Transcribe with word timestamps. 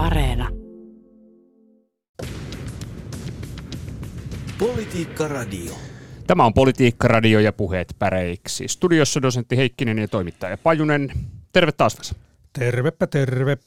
Areena. 0.00 0.48
Politiikka 4.58 5.28
Radio. 5.28 5.74
Tämä 6.26 6.44
on 6.44 6.54
Politiikka 6.54 7.08
Radio 7.08 7.40
ja 7.40 7.52
puheet 7.52 7.96
päreiksi. 7.98 8.68
Studiossa 8.68 9.22
dosentti 9.22 9.56
Heikkinen 9.56 9.98
ja 9.98 10.08
toimittaja 10.08 10.58
Pajunen. 10.58 11.12
Terve 11.52 11.72
taas 11.72 11.98
Vesa. 11.98 12.14
Tervepä 12.52 13.06
terve. 13.06 13.58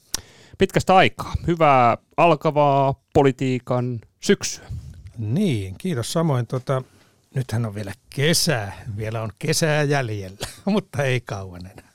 Pitkästä 0.58 0.96
aikaa. 0.96 1.34
Hyvää 1.48 1.98
alkavaa 2.18 3.02
politiikan 3.14 4.00
syksyä. 4.20 4.66
Niin, 5.18 5.76
kiitos 5.78 6.14
samoin. 6.14 6.48
Tota, 6.48 6.84
nythän 7.36 7.66
on 7.66 7.76
vielä 7.76 7.94
kesä. 8.16 8.72
Vielä 8.98 9.22
on 9.22 9.30
kesää 9.40 9.84
jäljellä, 9.84 10.48
mutta 10.66 11.04
ei 11.04 11.22
kauan 11.22 11.66
enää. 11.66 11.92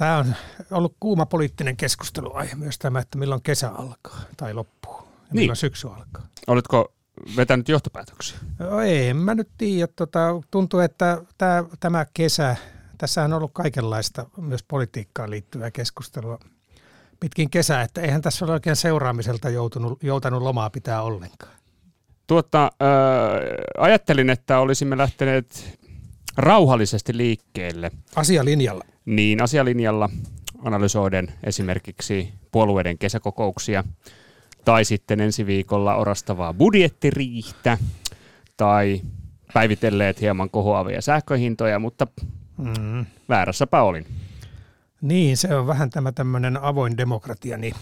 Tämä 0.00 0.18
on 0.18 0.34
ollut 0.70 0.96
kuuma 1.00 1.26
poliittinen 1.26 1.76
keskusteluaihe 1.76 2.54
myös 2.54 2.78
tämä, 2.78 2.98
että 3.00 3.18
milloin 3.18 3.42
kesä 3.42 3.68
alkaa 3.68 4.20
tai 4.36 4.54
loppuu 4.54 4.94
ja 4.94 5.02
Niin. 5.02 5.28
milloin 5.32 5.56
syksy 5.56 5.88
alkaa. 5.88 6.26
Oletko 6.46 6.92
vetänyt 7.36 7.68
johtopäätöksiä? 7.68 8.38
No, 8.58 8.80
en 8.80 9.16
mä 9.16 9.34
nyt 9.34 9.48
tiedä. 9.58 9.92
Tota, 9.96 10.20
tuntuu, 10.50 10.80
että 10.80 11.22
tämä, 11.38 11.64
tämä 11.80 12.06
kesä, 12.14 12.56
tässä 12.98 13.22
on 13.22 13.32
ollut 13.32 13.50
kaikenlaista 13.54 14.26
myös 14.36 14.62
politiikkaan 14.62 15.30
liittyvää 15.30 15.70
keskustelua 15.70 16.38
pitkin 17.20 17.50
kesää, 17.50 17.82
että 17.82 18.00
eihän 18.00 18.22
tässä 18.22 18.44
ole 18.44 18.52
oikein 18.52 18.76
seuraamiselta 18.76 19.50
joutunut, 19.50 20.02
joutanut 20.02 20.42
lomaa 20.42 20.70
pitää 20.70 21.02
ollenkaan. 21.02 21.52
Tuota, 22.26 22.64
äh, 22.64 22.70
ajattelin, 23.78 24.30
että 24.30 24.58
olisimme 24.58 24.98
lähteneet 24.98 25.78
rauhallisesti 26.36 27.16
liikkeelle 27.16 27.90
Asialinjalla. 28.16 28.84
Niin 29.10 29.42
asialinjalla 29.42 30.08
analysoiden 30.64 31.32
esimerkiksi 31.44 32.32
puolueiden 32.50 32.98
kesäkokouksia 32.98 33.84
tai 34.64 34.84
sitten 34.84 35.20
ensi 35.20 35.46
viikolla 35.46 35.94
orastavaa 35.94 36.54
budjettiriihtä 36.54 37.78
tai 38.56 39.00
päivitelleet 39.54 40.20
hieman 40.20 40.50
kohoavia 40.50 41.00
sähköhintoja, 41.02 41.78
mutta 41.78 42.06
Mm. 42.58 43.06
väärässäpä 43.28 43.82
olin. 43.82 44.06
Niin, 45.00 45.36
se 45.36 45.54
on 45.54 45.66
vähän 45.66 45.90
tämä 45.90 46.12
tämmöinen 46.12 46.56
avoin 46.62 46.96
demokratia, 46.96 47.56
niin 47.56 47.74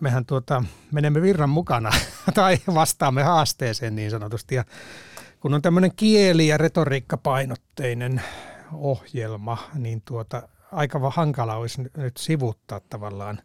mehän 0.00 0.26
tuota, 0.26 0.64
menemme 0.92 1.22
virran 1.22 1.50
mukana 1.50 1.90
tai 2.34 2.58
vastaamme 2.74 3.22
haasteeseen 3.22 3.96
niin 3.96 4.10
sanotusti. 4.10 4.54
Ja 4.54 4.64
kun 5.40 5.54
on 5.54 5.62
tämmöinen 5.62 5.90
kieli- 5.96 6.48
ja 6.48 6.58
retoriikkapainotteinen 6.58 8.22
ohjelma, 8.74 9.58
niin 9.74 10.02
tuota, 10.04 10.48
aika 10.72 11.10
hankala 11.10 11.54
olisi 11.54 11.82
nyt- 11.82 12.16
sivuttaa 12.16 12.80
tavallaan 12.80 13.42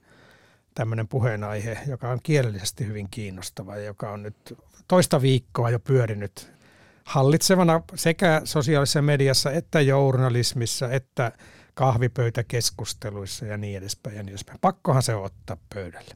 tämmöinen 0.76 1.08
puheenaihe, 1.08 1.78
joka 1.88 2.10
on 2.10 2.20
kielellisesti 2.24 2.88
hyvin 2.88 3.08
kiinnostava 3.12 3.76
ja 3.76 3.84
joka 3.84 4.12
on 4.12 4.24
nyt 4.24 4.58
toista 4.88 5.22
viikkoa 5.22 5.70
jo 5.70 5.80
pyörinyt 5.80 6.52
hallitsevana 7.04 7.82
sekä 7.96 8.42
sosiaalisessa 8.44 9.02
mediassa 9.02 9.52
että 9.52 9.82
journalismissa 9.82 10.92
että 10.92 11.32
kahvipöytäkeskusteluissa 11.74 13.46
ja 13.46 13.58
niin 13.58 13.78
edespäin 13.78 14.16
ja 14.16 14.24
niin 14.24 14.30
edespäin. 14.30 14.60
Pakkohan 14.62 15.04
se 15.04 15.16
ottaa 15.16 15.58
pöydälle. 15.74 16.16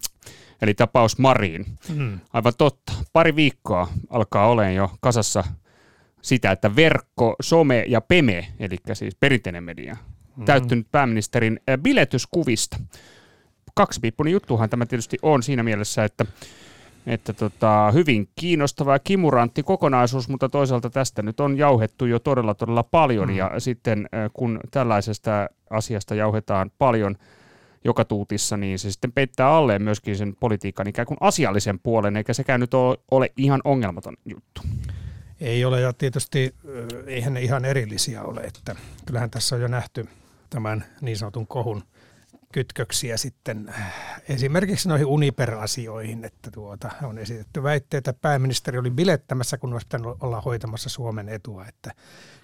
Eli 0.61 0.73
tapaus 0.73 1.17
Mariin. 1.17 1.65
Mm. 1.95 2.19
Aivan 2.33 2.53
totta. 2.57 2.93
Pari 3.13 3.35
viikkoa 3.35 3.87
alkaa 4.09 4.47
olemaan 4.47 4.75
jo 4.75 4.91
kasassa 5.01 5.43
sitä, 6.22 6.52
että 6.52 6.75
verkko, 6.75 7.36
some 7.41 7.83
ja 7.88 8.02
peme, 8.02 8.47
eli 8.59 8.77
siis 8.94 9.16
perinteinen 9.16 9.64
media, 9.64 9.97
Mm. 10.38 10.45
täyttynyt 10.45 10.88
pääministerin 10.91 11.59
äh, 11.69 11.78
biletyskuvista. 11.78 12.78
Kaksipiippunen 13.75 14.33
juttuhan 14.33 14.69
tämä 14.69 14.86
tietysti 14.86 15.17
on 15.22 15.44
siinä 15.44 15.63
mielessä, 15.63 16.03
että, 16.03 16.25
että 17.08 17.33
tota, 17.33 17.91
hyvin 17.94 18.30
kiinnostava 18.36 18.94
ja 18.94 19.00
kimurantti 19.00 19.63
kokonaisuus, 19.63 20.30
mutta 20.30 20.50
toisaalta 20.50 20.89
tästä 20.89 21.22
nyt 21.22 21.39
on 21.39 21.57
jauhettu 21.57 22.06
jo 22.06 22.19
todella 22.19 22.53
todella 22.53 22.84
paljon 22.84 23.28
Mm. 23.29 23.35
ja 23.35 23.51
sitten 23.57 24.00
äh, 24.16 24.29
kun 24.34 24.59
tällaisesta 24.72 25.50
asiasta 25.69 26.16
jauhetaan 26.16 26.72
paljon 26.78 27.16
joka 27.84 28.06
tuutissa, 28.06 28.57
niin 28.57 28.79
se 28.79 28.91
sitten 28.91 29.12
peittää 29.12 29.50
alleen 29.50 29.81
myöskin 29.81 30.18
sen 30.18 30.35
politiikan 30.40 30.88
ikään 30.88 31.06
kuin 31.06 31.18
asiallisen 31.22 31.79
puolen, 31.79 32.18
eikä 32.18 32.34
sekään 32.34 32.59
nyt 32.59 32.74
ole, 32.74 32.97
ole 33.12 33.31
ihan 33.38 33.62
ongelmaton 33.63 34.18
juttu. 34.25 34.62
Ei 35.41 35.66
ole 35.66 35.81
ja 35.81 35.94
tietysti 35.94 36.56
eihän 37.06 37.34
ne 37.34 37.41
ihan 37.41 37.66
erillisiä 37.66 38.24
ole, 38.24 38.41
että 38.41 38.75
kyllähän 39.06 39.29
tässä 39.29 39.56
on 39.56 39.62
jo 39.62 39.68
nähty 39.68 40.07
tämän 40.50 40.85
niin 41.02 41.18
sanotun 41.18 41.47
kohun 41.47 41.84
kytköksiä 42.52 43.18
sitten 43.18 43.69
äh, 43.69 43.94
esimerkiksi 44.30 44.90
noihin 44.90 45.07
Uniper-asioihin, 45.07 46.25
että 46.25 46.51
tuota, 46.51 46.91
on 47.03 47.18
esitetty 47.18 47.63
väitteitä, 47.63 48.12
että 48.12 48.22
pääministeri 48.22 48.78
oli 48.78 48.91
bilettämässä, 48.91 49.57
kun 49.57 49.74
olisi 49.74 49.88
pitänyt 49.88 50.07
olla 50.19 50.41
hoitamassa 50.41 50.90
Suomen 50.90 51.30
etua, 51.30 51.66
että 51.66 51.91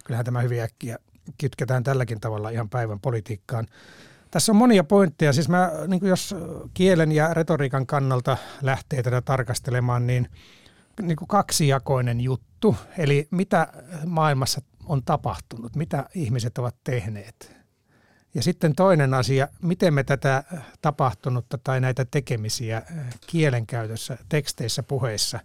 kyllähän 0.04 0.24
tämä 0.24 0.40
hyvin 0.40 0.62
äkkiä 0.62 0.98
kytketään 1.40 1.84
tälläkin 1.84 2.20
tavalla 2.20 2.50
ihan 2.50 2.68
päivän 2.68 3.00
politiikkaan. 3.00 3.66
Tässä 4.30 4.52
on 4.52 4.56
monia 4.56 4.84
pointteja, 4.84 5.32
siis 5.32 5.48
mä, 5.48 5.72
niin 5.86 6.06
jos 6.06 6.34
kielen 6.74 7.12
ja 7.12 7.34
retoriikan 7.34 7.86
kannalta 7.86 8.36
lähtee 8.62 9.02
tätä 9.02 9.20
tarkastelemaan, 9.20 10.06
niin, 10.06 10.28
niin 11.02 11.16
kuin 11.16 11.28
kaksijakoinen 11.28 12.20
juttu, 12.20 12.76
eli 12.98 13.28
mitä 13.30 13.72
maailmassa 14.06 14.62
on 14.84 15.02
tapahtunut, 15.04 15.76
mitä 15.76 16.08
ihmiset 16.14 16.58
ovat 16.58 16.76
tehneet. 16.84 17.58
Ja 18.34 18.42
sitten 18.42 18.74
toinen 18.74 19.14
asia, 19.14 19.48
miten 19.62 19.94
me 19.94 20.04
tätä 20.04 20.44
tapahtunutta 20.82 21.58
tai 21.58 21.80
näitä 21.80 22.04
tekemisiä 22.04 22.82
kielenkäytössä, 23.26 24.18
teksteissä, 24.28 24.82
puheissa 24.82 25.40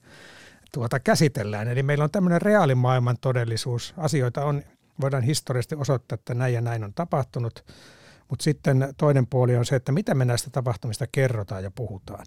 tuota 0.74 1.00
käsitellään. 1.00 1.68
Eli 1.68 1.84
meillä 1.84 2.04
on 2.04 2.12
tämmöinen 2.12 2.42
reaalimaailman 2.42 3.18
todellisuus. 3.22 3.94
Asioita 3.98 4.46
on, 4.46 4.64
voidaan 5.02 5.24
historiallisesti 5.24 5.76
osoittaa, 5.76 6.14
että 6.14 6.34
näin 6.34 6.54
ja 6.54 6.62
näin 6.62 6.84
on 6.84 6.94
tapahtunut. 6.94 7.66
Mutta 8.30 8.44
sitten 8.44 8.94
toinen 8.98 9.28
puoli 9.28 9.58
on 9.58 9.66
se, 9.66 9.76
että 9.76 9.92
mitä 9.92 10.16
me 10.16 10.26
näistä 10.26 10.50
tapahtumista 10.50 11.06
kerrotaan 11.12 11.64
ja 11.64 11.72
puhutaan. 11.72 12.26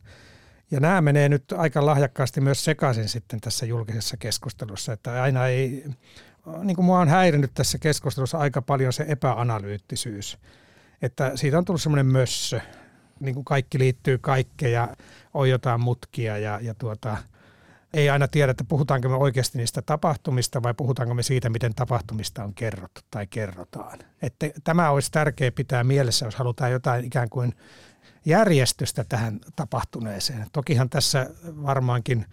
Ja 0.71 0.81
nämä 0.81 1.01
menee 1.01 1.29
nyt 1.29 1.53
aika 1.53 1.87
lahjakkaasti 1.87 2.41
myös 2.41 2.65
sekaisin 2.65 3.09
sitten 3.09 3.41
tässä 3.41 3.67
julkisessa 3.67 4.17
keskustelussa, 4.17 4.93
että 4.93 5.23
aina 5.23 5.47
ei, 5.47 5.85
niin 6.63 6.77
kuin 6.77 6.85
mua 6.87 7.01
on 7.01 7.09
häirinyt 7.09 7.51
tässä 7.55 7.79
keskustelussa 7.79 8.39
aika 8.39 8.63
paljon 8.63 8.93
se 8.93 9.05
epäanalyyttisyys, 9.09 10.39
että 11.03 11.33
siitä 11.35 11.59
on 11.59 11.65
tullut 11.65 11.83
semmoinen 11.83 12.07
mössö, 12.07 12.61
niin 13.21 13.35
kuin 13.35 13.45
kaikki 13.45 13.79
liittyy 13.79 14.19
kaikkeen 14.19 14.73
ja 14.73 14.97
on 15.35 15.51
jotain 15.51 15.81
mutkia 15.81 16.39
ja, 16.39 16.59
ja 16.63 16.75
tuota, 16.75 17.17
ei 17.95 18.11
aina 18.11 18.29
tiedä, 18.29 18.51
että 18.51 18.65
puhutaanko 18.65 19.09
me 19.09 19.15
oikeasti 19.15 19.59
niistä 19.59 19.83
tapahtumista 19.83 20.63
vai 20.63 20.75
puhutaanko 20.75 21.15
me 21.15 21.23
siitä, 21.23 21.51
miten 21.51 21.75
tapahtumista 21.75 22.45
on 22.45 22.55
kerrottu 22.55 23.01
tai 23.11 23.27
kerrotaan. 23.27 23.99
Että 24.23 24.47
tämä 24.65 24.91
olisi 24.91 25.11
tärkeää 25.11 25.51
pitää 25.51 25.85
mielessä, 25.85 26.27
jos 26.27 26.35
halutaan 26.35 26.73
jotain 26.73 27.05
ikään 27.05 27.29
kuin 27.29 27.53
järjestystä 28.27 29.05
tähän 29.09 29.41
tapahtuneeseen. 29.57 30.47
Tokihan 30.53 30.91
tässä 30.91 31.31
varmaankin 31.45 32.27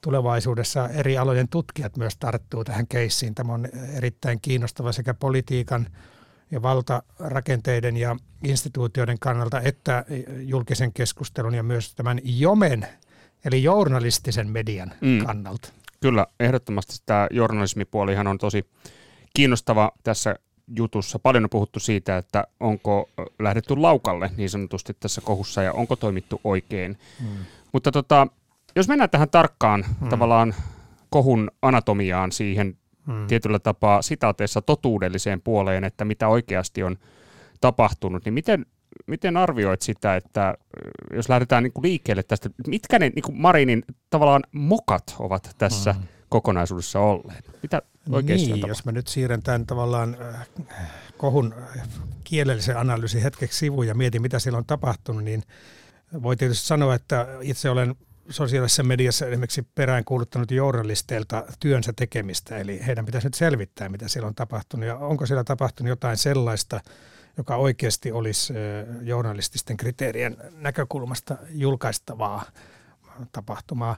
tulevaisuudessa 0.00 0.88
eri 0.88 1.18
alojen 1.18 1.48
tutkijat 1.48 1.96
myös 1.96 2.16
tarttuu 2.16 2.64
tähän 2.64 2.86
keissiin. 2.86 3.34
Tämä 3.34 3.52
on 3.52 3.68
erittäin 3.96 4.40
kiinnostava 4.40 4.92
sekä 4.92 5.14
politiikan 5.14 5.86
ja 6.50 6.62
valtarakenteiden 6.62 7.96
ja 7.96 8.16
instituutioiden 8.44 9.18
kannalta 9.18 9.60
että 9.60 10.04
julkisen 10.40 10.92
keskustelun 10.92 11.54
ja 11.54 11.62
myös 11.62 11.94
tämän 11.94 12.20
jomen 12.24 12.86
eli 13.44 13.62
journalistisen 13.62 14.48
median 14.48 14.92
Mm. 15.00 15.24
kannalta. 15.26 15.72
Kyllä, 16.00 16.26
ehdottomasti 16.40 16.96
tämä 17.06 17.26
journalismipuolihan 17.30 18.26
on 18.26 18.38
tosi 18.38 18.64
kiinnostava 19.34 19.92
tässä 20.04 20.36
jutussa. 20.76 21.18
Paljon 21.18 21.44
on 21.44 21.50
puhuttu 21.50 21.80
siitä, 21.80 22.16
että 22.16 22.44
onko 22.60 23.08
lähdetty 23.38 23.76
laukalle 23.76 24.30
niin 24.36 24.50
sanotusti 24.50 24.96
tässä 25.00 25.20
kohussa 25.20 25.62
ja 25.62 25.72
onko 25.72 25.96
toimittu 25.96 26.40
oikein. 26.44 26.98
Mm. 27.20 27.28
Mutta 27.72 27.92
tota, 27.92 28.26
jos 28.76 28.88
mennään 28.88 29.10
tähän 29.10 29.30
tarkkaan 29.30 29.84
mm. 30.00 30.08
tavallaan 30.08 30.54
kohun 31.10 31.50
anatomiaan 31.62 32.32
siihen 32.32 32.76
Mm. 33.06 33.26
tietyllä 33.26 33.58
tapaa 33.58 34.02
sitaateessa 34.02 34.62
totuudelliseen 34.62 35.40
puoleen, 35.40 35.84
että 35.84 36.04
mitä 36.04 36.28
oikeasti 36.28 36.82
on 36.82 36.96
tapahtunut, 37.60 38.24
niin 38.24 38.34
miten, 38.34 38.66
miten 39.06 39.36
arvioit 39.36 39.82
sitä, 39.82 40.16
että 40.16 40.54
jos 41.12 41.28
lähdetään 41.28 41.62
niin 41.62 41.72
kuin 41.72 41.82
liikkeelle 41.82 42.22
tästä, 42.22 42.50
mitkä 42.66 42.98
ne 42.98 43.08
niin 43.14 43.22
kuin 43.22 43.40
Marinin 43.40 43.82
tavallaan 44.10 44.42
mokat 44.52 45.16
ovat 45.18 45.54
tässä 45.58 45.92
mm. 45.92 46.06
Kokonaisuudessa 46.30 47.00
olleet? 47.00 47.50
Mitä 47.62 47.82
oikeasti 48.10 48.46
niin, 48.46 48.48
tapahtunut? 48.48 48.68
jos 48.68 48.84
mä 48.84 48.92
nyt 48.92 49.06
siirrän 49.06 49.42
tämän 49.42 49.66
tavallaan 49.66 50.16
äh, 50.20 50.48
kohun 51.16 51.54
äh, 51.78 51.88
kielellisen 52.24 52.76
analyysin 52.76 53.22
hetkeksi 53.22 53.58
sivuun 53.58 53.86
ja 53.86 53.94
mietin, 53.94 54.22
mitä 54.22 54.38
siellä 54.38 54.58
on 54.58 54.64
tapahtunut, 54.66 55.24
niin 55.24 55.42
voi 56.22 56.36
tietysti 56.36 56.66
sanoa, 56.66 56.94
että 56.94 57.26
itse 57.40 57.70
olen 57.70 57.94
sosiaalisessa 58.28 58.82
mediassa 58.82 59.26
esimerkiksi 59.26 59.66
peräänkuuluttanut 59.74 60.50
journalisteilta 60.50 61.44
työnsä 61.60 61.92
tekemistä, 61.96 62.58
eli 62.58 62.86
heidän 62.86 63.06
pitäisi 63.06 63.26
nyt 63.26 63.34
selvittää, 63.34 63.88
mitä 63.88 64.08
siellä 64.08 64.28
on 64.28 64.34
tapahtunut 64.34 64.86
ja 64.86 64.96
onko 64.96 65.26
siellä 65.26 65.44
tapahtunut 65.44 65.88
jotain 65.88 66.16
sellaista, 66.16 66.80
joka 67.36 67.56
oikeasti 67.56 68.12
olisi 68.12 68.52
journalististen 69.02 69.76
kriteerien 69.76 70.36
näkökulmasta 70.52 71.36
julkaistavaa 71.48 72.42
tapahtumaa. 73.32 73.96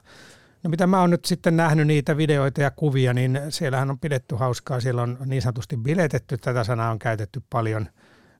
No 0.63 0.69
mitä 0.69 0.87
mä 0.87 1.01
oon 1.01 1.09
nyt 1.09 1.25
sitten 1.25 1.57
nähnyt 1.57 1.87
niitä 1.87 2.17
videoita 2.17 2.61
ja 2.61 2.71
kuvia, 2.71 3.13
niin 3.13 3.41
siellähän 3.49 3.89
on 3.89 3.99
pidetty 3.99 4.35
hauskaa. 4.35 4.79
Siellä 4.79 5.01
on 5.01 5.17
niin 5.25 5.41
sanotusti 5.41 5.77
biletetty, 5.77 6.37
tätä 6.37 6.63
sanaa 6.63 6.91
on 6.91 6.99
käytetty 6.99 7.43
paljon. 7.49 7.89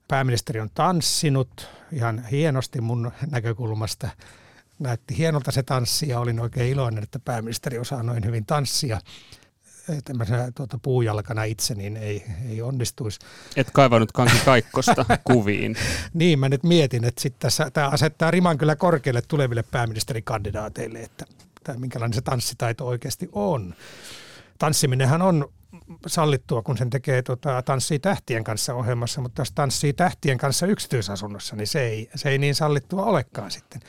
Pääministeri 0.08 0.60
on 0.60 0.70
tanssinut 0.74 1.68
ihan 1.92 2.24
hienosti 2.30 2.80
mun 2.80 3.12
näkökulmasta. 3.30 4.08
Näytti 4.78 5.18
hienolta 5.18 5.50
se 5.50 5.62
tanssi 5.62 6.08
ja 6.08 6.20
olin 6.20 6.40
oikein 6.40 6.72
iloinen, 6.72 7.02
että 7.02 7.18
pääministeri 7.18 7.78
osaa 7.78 8.02
noin 8.02 8.24
hyvin 8.24 8.46
tanssia 8.46 9.00
tämmöisenä 10.04 10.50
tuota, 10.54 10.78
puujalkana 10.82 11.44
itse, 11.44 11.74
niin 11.74 11.96
ei, 11.96 12.24
ei 12.48 12.62
onnistuisi. 12.62 13.18
Et 13.56 13.70
kaivannut 13.70 14.12
kanki 14.12 14.36
kaikkosta 14.44 15.06
kuviin. 15.32 15.76
niin, 16.14 16.38
mä 16.38 16.48
nyt 16.48 16.62
mietin, 16.62 17.04
että 17.04 17.22
sit 17.22 17.34
tässä, 17.38 17.70
tämä 17.70 17.88
asettaa 17.88 18.30
riman 18.30 18.58
kyllä 18.58 18.76
korkealle 18.76 19.22
tuleville 19.28 19.62
pääministerikandidaateille, 19.62 21.00
että 21.00 21.26
tämä, 21.64 21.78
minkälainen 21.78 22.14
se 22.14 22.22
tanssitaito 22.22 22.86
oikeasti 22.86 23.28
on. 23.32 23.74
Tanssiminenhan 24.58 25.22
on 25.22 25.48
sallittua, 26.06 26.62
kun 26.62 26.78
sen 26.78 26.90
tekee 26.90 27.22
tota, 27.22 27.62
Tanssii 27.62 27.98
tähtien 27.98 28.44
kanssa 28.44 28.74
ohjelmassa, 28.74 29.20
mutta 29.20 29.40
jos 29.40 29.52
tanssii 29.52 29.92
tähtien 29.92 30.38
kanssa 30.38 30.66
yksityisasunnossa, 30.66 31.56
niin 31.56 31.66
se 31.66 31.80
ei, 31.80 32.10
se 32.14 32.28
ei 32.28 32.38
niin 32.38 32.54
sallittua 32.54 33.04
olekaan 33.04 33.50
sitten. 33.50 33.80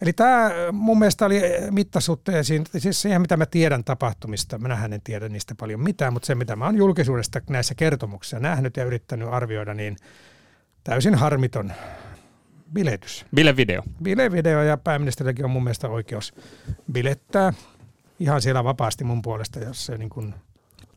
Eli 0.00 0.12
tämä 0.12 0.50
mun 0.72 0.98
mielestä 0.98 1.26
oli 1.26 1.42
mittasuhteisiin, 1.70 2.64
siis 2.78 3.02
siihen 3.02 3.20
mitä 3.20 3.36
mä 3.36 3.46
tiedän 3.46 3.84
tapahtumista, 3.84 4.58
minähän 4.58 4.92
en 4.92 5.00
tiedä 5.04 5.28
niistä 5.28 5.54
paljon 5.54 5.80
mitään, 5.80 6.12
mutta 6.12 6.26
se 6.26 6.34
mitä 6.34 6.56
mä 6.56 6.64
oon 6.64 6.76
julkisuudesta 6.76 7.40
näissä 7.50 7.74
kertomuksissa 7.74 8.38
nähnyt 8.38 8.76
ja 8.76 8.84
yrittänyt 8.84 9.28
arvioida, 9.28 9.74
niin 9.74 9.96
täysin 10.84 11.14
harmiton 11.14 11.72
biletys. 12.74 13.26
Bilevideo. 13.34 13.82
Bilevideo 14.02 14.62
ja 14.62 14.76
pääministerikin 14.76 15.44
on 15.44 15.50
mun 15.50 15.64
mielestä 15.64 15.88
oikeus 15.88 16.34
bilettää 16.92 17.52
ihan 18.20 18.42
siellä 18.42 18.64
vapaasti 18.64 19.04
mun 19.04 19.22
puolesta, 19.22 19.58
jos 19.58 19.86
se 19.86 19.98
niin 19.98 20.10
kuin 20.10 20.34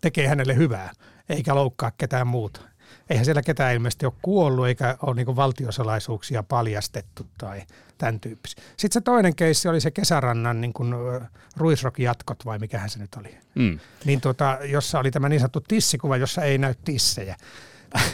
tekee 0.02 0.28
hänelle 0.28 0.56
hyvää, 0.56 0.92
eikä 1.30 1.56
loukkaa 1.56 1.92
ketään 1.98 2.28
muuta 2.28 2.62
eihän 3.10 3.26
siellä 3.26 3.42
ketään 3.42 3.74
ilmeisesti 3.74 4.06
ole 4.06 4.14
kuollut 4.22 4.68
eikä 4.68 4.98
ole 5.02 5.16
niin 5.16 5.36
valtiosalaisuuksia 5.36 6.44
paljastettu 6.44 7.28
tai 7.38 7.62
tämän 7.98 8.20
tyyppisiä. 8.20 8.64
Sitten 8.78 8.94
se 8.94 9.02
toinen 9.02 9.36
keissi 9.36 9.68
oli 9.68 9.82
se 9.82 9.92
kesärannan 9.92 10.62
niin 10.62 10.74
kuin 10.74 10.94
ruisrokijatkot 11.58 12.46
vai 12.46 12.60
mikähän 12.60 12.90
se 12.90 13.00
nyt 13.00 13.16
oli. 13.16 13.38
Mm. 13.56 13.80
Niin 14.06 14.22
tuota, 14.22 14.58
jossa 14.64 15.00
oli 15.00 15.12
tämä 15.12 15.30
niin 15.30 15.40
sanottu 15.40 15.62
tissikuva, 15.62 16.18
jossa 16.18 16.44
ei 16.44 16.58
näy 16.58 16.74
tissejä. 16.86 17.36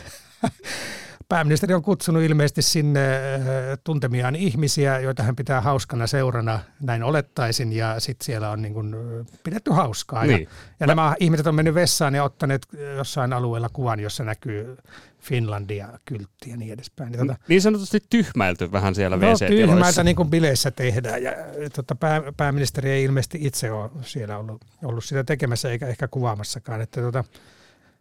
pääministeri 1.34 1.74
on 1.74 1.82
kutsunut 1.82 2.24
ilmeisesti 2.24 2.62
sinne 2.62 3.00
äh, 3.16 3.42
tuntemiaan 3.84 4.36
ihmisiä, 4.36 5.00
joita 5.00 5.24
hän 5.24 5.36
pitää 5.36 5.62
hauskana 5.62 6.08
seurana, 6.08 6.60
näin 6.82 7.04
olettaisin, 7.04 7.74
ja 7.74 8.00
sitten 8.00 8.26
siellä 8.26 8.50
on 8.50 8.62
niin 8.62 8.74
kuin 8.74 8.94
äh, 8.94 9.26
pidetty 9.44 9.72
hauskaa. 9.72 10.26
Niin. 10.26 10.42
Ja, 10.42 10.48
ja 10.80 10.88
Mä... 10.88 10.92
nämä 10.96 11.16
ihmiset 11.20 11.48
on 11.48 11.56
mennyt 11.56 11.76
vessaan 11.76 12.16
ja 12.16 12.24
ottaneet 12.24 12.68
jossain 12.98 13.34
alueella 13.34 13.70
kuvan, 13.70 14.00
jossa 14.00 14.24
näkyy 14.24 14.78
Finlandia 15.20 15.88
kyltti 16.06 16.50
ja 16.50 16.58
niin 16.58 16.74
edespäin. 16.74 17.12
Niin, 17.12 17.28
tuota, 17.28 17.44
niin 17.48 17.62
sanotusti 17.62 18.00
tyhmäilty 18.10 18.72
vähän 18.72 18.96
siellä 18.96 19.18
no, 19.18 19.28
wc 19.28 19.48
tyhmäiltä 19.48 20.04
niin 20.04 20.16
kuin 20.16 20.30
bileissä 20.30 20.72
tehdään. 20.72 21.24
Ja, 21.24 21.32
tuota, 21.76 21.96
pää, 21.96 22.22
pääministeri 22.38 22.90
ei 22.90 23.04
ilmeisesti 23.04 23.38
itse 23.42 23.72
ole 23.72 23.90
siellä 24.02 24.38
ollut, 24.38 24.62
ollut 24.84 25.04
sitä 25.04 25.24
tekemässä 25.24 25.72
eikä 25.72 25.88
ehkä 25.88 26.08
kuvaamassakaan. 26.08 26.82
Että, 26.82 27.02
tuota, 27.02 27.24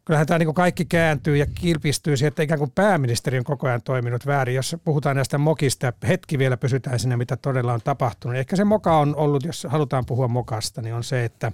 kyllähän 0.05 0.27
tämä 0.27 0.39
niin 0.39 0.55
kaikki 0.55 0.85
kääntyy 0.85 1.37
ja 1.37 1.47
kilpistyy 1.47 2.17
siihen, 2.17 2.29
että 2.29 2.43
ikään 2.43 2.59
kuin 2.59 2.71
pääministeri 2.71 3.39
on 3.39 3.45
koko 3.45 3.67
ajan 3.67 3.83
toiminut 3.83 4.27
väärin. 4.27 4.55
Jos 4.55 4.77
puhutaan 4.85 5.17
näistä 5.17 5.39
mokista 5.39 5.93
hetki 6.09 6.39
vielä 6.39 6.57
pysytään 6.57 6.99
sinne, 6.99 7.17
mitä 7.17 7.37
todella 7.37 7.73
on 7.73 7.81
tapahtunut. 7.85 8.37
Ehkä 8.37 8.57
se 8.57 8.65
moka 8.65 8.99
on 8.99 9.17
ollut, 9.17 9.45
jos 9.45 9.67
halutaan 9.71 10.07
puhua 10.07 10.29
mokasta, 10.29 10.83
niin 10.83 10.95
on 10.95 11.05
se, 11.05 11.25
että 11.25 11.53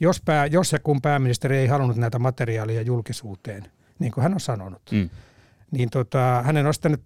jos, 0.00 0.22
pää, 0.24 0.46
jos 0.46 0.72
ja 0.72 0.78
kun 0.78 1.02
pääministeri 1.02 1.56
ei 1.56 1.66
halunnut 1.66 1.96
näitä 1.96 2.18
materiaaleja 2.18 2.82
julkisuuteen, 2.82 3.70
niin 3.98 4.12
kuin 4.12 4.22
hän 4.22 4.34
on 4.34 4.40
sanonut, 4.40 4.82
mm. 4.90 5.10
niin 5.70 5.90
tota, 5.90 6.42
hänen 6.44 6.66
on 6.66 6.74
sitten 6.74 6.98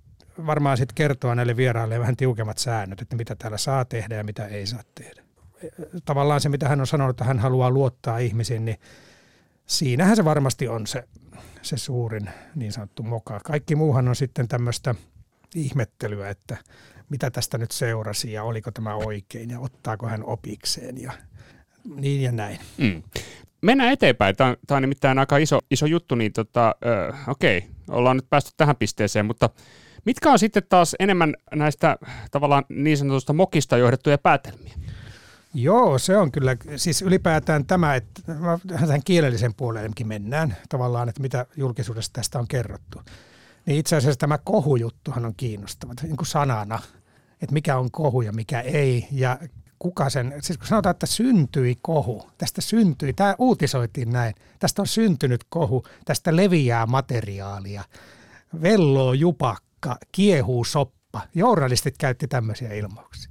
varmaan 0.47 0.77
sitten 0.77 0.95
kertoa 0.95 1.35
näille 1.35 1.57
vieraille 1.57 2.01
vähän 2.01 2.17
tiukemmat 2.17 2.59
säännöt, 2.59 3.03
että 3.03 3.17
mitä 3.17 3.35
täällä 3.35 3.59
saa 3.59 3.85
tehdä 3.85 4.15
ja 4.15 4.25
mitä 4.25 4.47
ei 4.47 4.67
saa 4.67 4.83
tehdä. 4.95 5.23
Tavallaan 6.05 6.41
se, 6.41 6.49
mitä 6.49 6.69
hän 6.69 6.81
on 6.81 6.87
sanonut, 6.87 7.15
että 7.15 7.25
hän 7.25 7.39
haluaa 7.39 7.71
luottaa 7.71 8.19
ihmisiin, 8.19 8.65
niin 8.65 8.79
siinähän 9.67 10.17
se 10.17 10.25
varmasti 10.25 10.69
on 10.69 10.87
se, 10.87 11.05
se 11.63 11.77
suurin 11.77 12.31
niin 12.55 12.73
sanottu 12.73 13.03
moka. 13.03 13.41
Kaikki 13.45 13.75
muuhan 13.75 14.09
on 14.09 14.17
sitten 14.17 14.49
tämmöistä 14.49 14.95
ihmettelyä, 15.55 16.29
että 16.29 16.57
mitä 17.09 17.31
tästä 17.31 17.59
nyt 17.59 17.71
seurasi 17.71 18.33
ja 18.33 18.43
oliko 18.43 18.71
tämä 18.71 18.95
oikein 18.95 19.51
ja 19.51 19.61
ottaako 19.61 20.07
hän 20.07 20.25
opikseen 20.25 21.03
ja 21.03 21.13
niin 21.97 22.23
ja 22.23 22.33
näin. 22.33 22.59
Mm. 22.79 23.03
Mennään 23.63 23.93
eteenpäin. 23.93 24.37
Tämä 24.37 24.51
on, 24.51 24.57
tämä 24.67 24.77
on 24.77 24.83
nimittäin 24.83 25.19
aika 25.19 25.37
iso, 25.37 25.59
iso 25.71 25.87
juttu, 25.87 26.15
niin 26.15 26.33
tota, 26.33 26.75
ö, 26.87 27.13
okei, 27.29 27.65
ollaan 27.91 28.17
nyt 28.17 28.31
päästy 28.31 28.51
tähän 28.57 28.77
pisteeseen, 28.77 29.27
mutta 29.27 29.51
mitkä 30.05 30.31
on 30.31 30.39
sitten 30.39 30.63
taas 30.69 30.97
enemmän 30.99 31.35
näistä 31.55 31.97
tavallaan 32.31 32.65
niin 32.69 32.99
sanotusta 32.99 33.33
mokista 33.33 33.77
johdettuja 33.77 34.19
päätelmiä? 34.19 34.75
Joo, 35.55 35.99
se 35.99 36.17
on 36.17 36.33
kyllä, 36.33 36.57
siis 36.77 37.03
ylipäätään 37.03 37.67
tämä, 37.67 37.95
että 37.95 38.23
tähän 38.69 39.03
kielellisen 39.05 39.55
puolellekin 39.55 40.09
mennään 40.09 40.57
tavallaan, 40.69 41.09
että 41.09 41.23
mitä 41.23 41.47
julkisuudessa 41.57 42.13
tästä 42.13 42.39
on 42.39 42.49
kerrottu. 42.49 43.01
Niin 43.67 43.79
itse 43.79 43.97
asiassa 43.97 44.19
tämä 44.19 44.39
kohujuttuhan 44.39 45.25
on 45.25 45.35
kiinnostava, 45.37 45.95
niin 46.03 46.17
kuin 46.17 46.27
sanana, 46.27 46.83
että 47.43 47.53
mikä 47.53 47.79
on 47.79 47.91
kohu 47.91 48.23
ja 48.23 48.33
mikä 48.33 48.61
ei. 48.61 49.09
Ja 49.11 49.39
kuka 49.79 50.11
sen, 50.11 50.35
siis 50.43 50.59
kun 50.59 50.67
sanotaan, 50.67 50.91
että 50.91 51.07
syntyi 51.07 51.77
kohu, 51.83 52.31
tästä 52.39 52.61
syntyi, 52.61 53.13
tämä 53.13 53.35
uutisoitiin 53.39 54.11
näin, 54.11 54.35
tästä 54.59 54.83
on 54.83 54.87
syntynyt 54.87 55.45
kohu, 55.49 55.85
tästä 56.05 56.37
leviää 56.37 56.87
materiaalia, 56.87 57.85
velloo 58.63 59.13
jupakka, 59.13 59.97
kiehuu 60.13 60.65
soppa. 60.65 61.21
Journalistit 61.35 61.99
käytti 61.99 62.29
tämmöisiä 62.29 62.75
ilmauksia. 62.75 63.31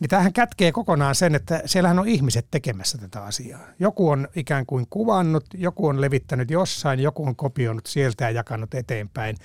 Niin 0.00 0.08
tämähän 0.08 0.32
kätkee 0.32 0.72
kokonaan 0.72 1.14
sen, 1.14 1.34
että 1.34 1.62
siellähän 1.66 1.98
on 1.98 2.08
ihmiset 2.08 2.46
tekemässä 2.50 2.98
tätä 2.98 3.22
asiaa. 3.22 3.60
Joku 3.78 4.08
on 4.08 4.28
ikään 4.36 4.66
kuin 4.66 4.86
kuvannut, 4.90 5.44
joku 5.54 5.86
on 5.86 6.00
levittänyt 6.00 6.50
jossain, 6.50 7.00
joku 7.00 7.26
on 7.26 7.36
kopioinut 7.36 7.86
sieltä 7.86 8.24
ja 8.24 8.30
jakanut 8.30 8.74
eteenpäin. 8.74 9.36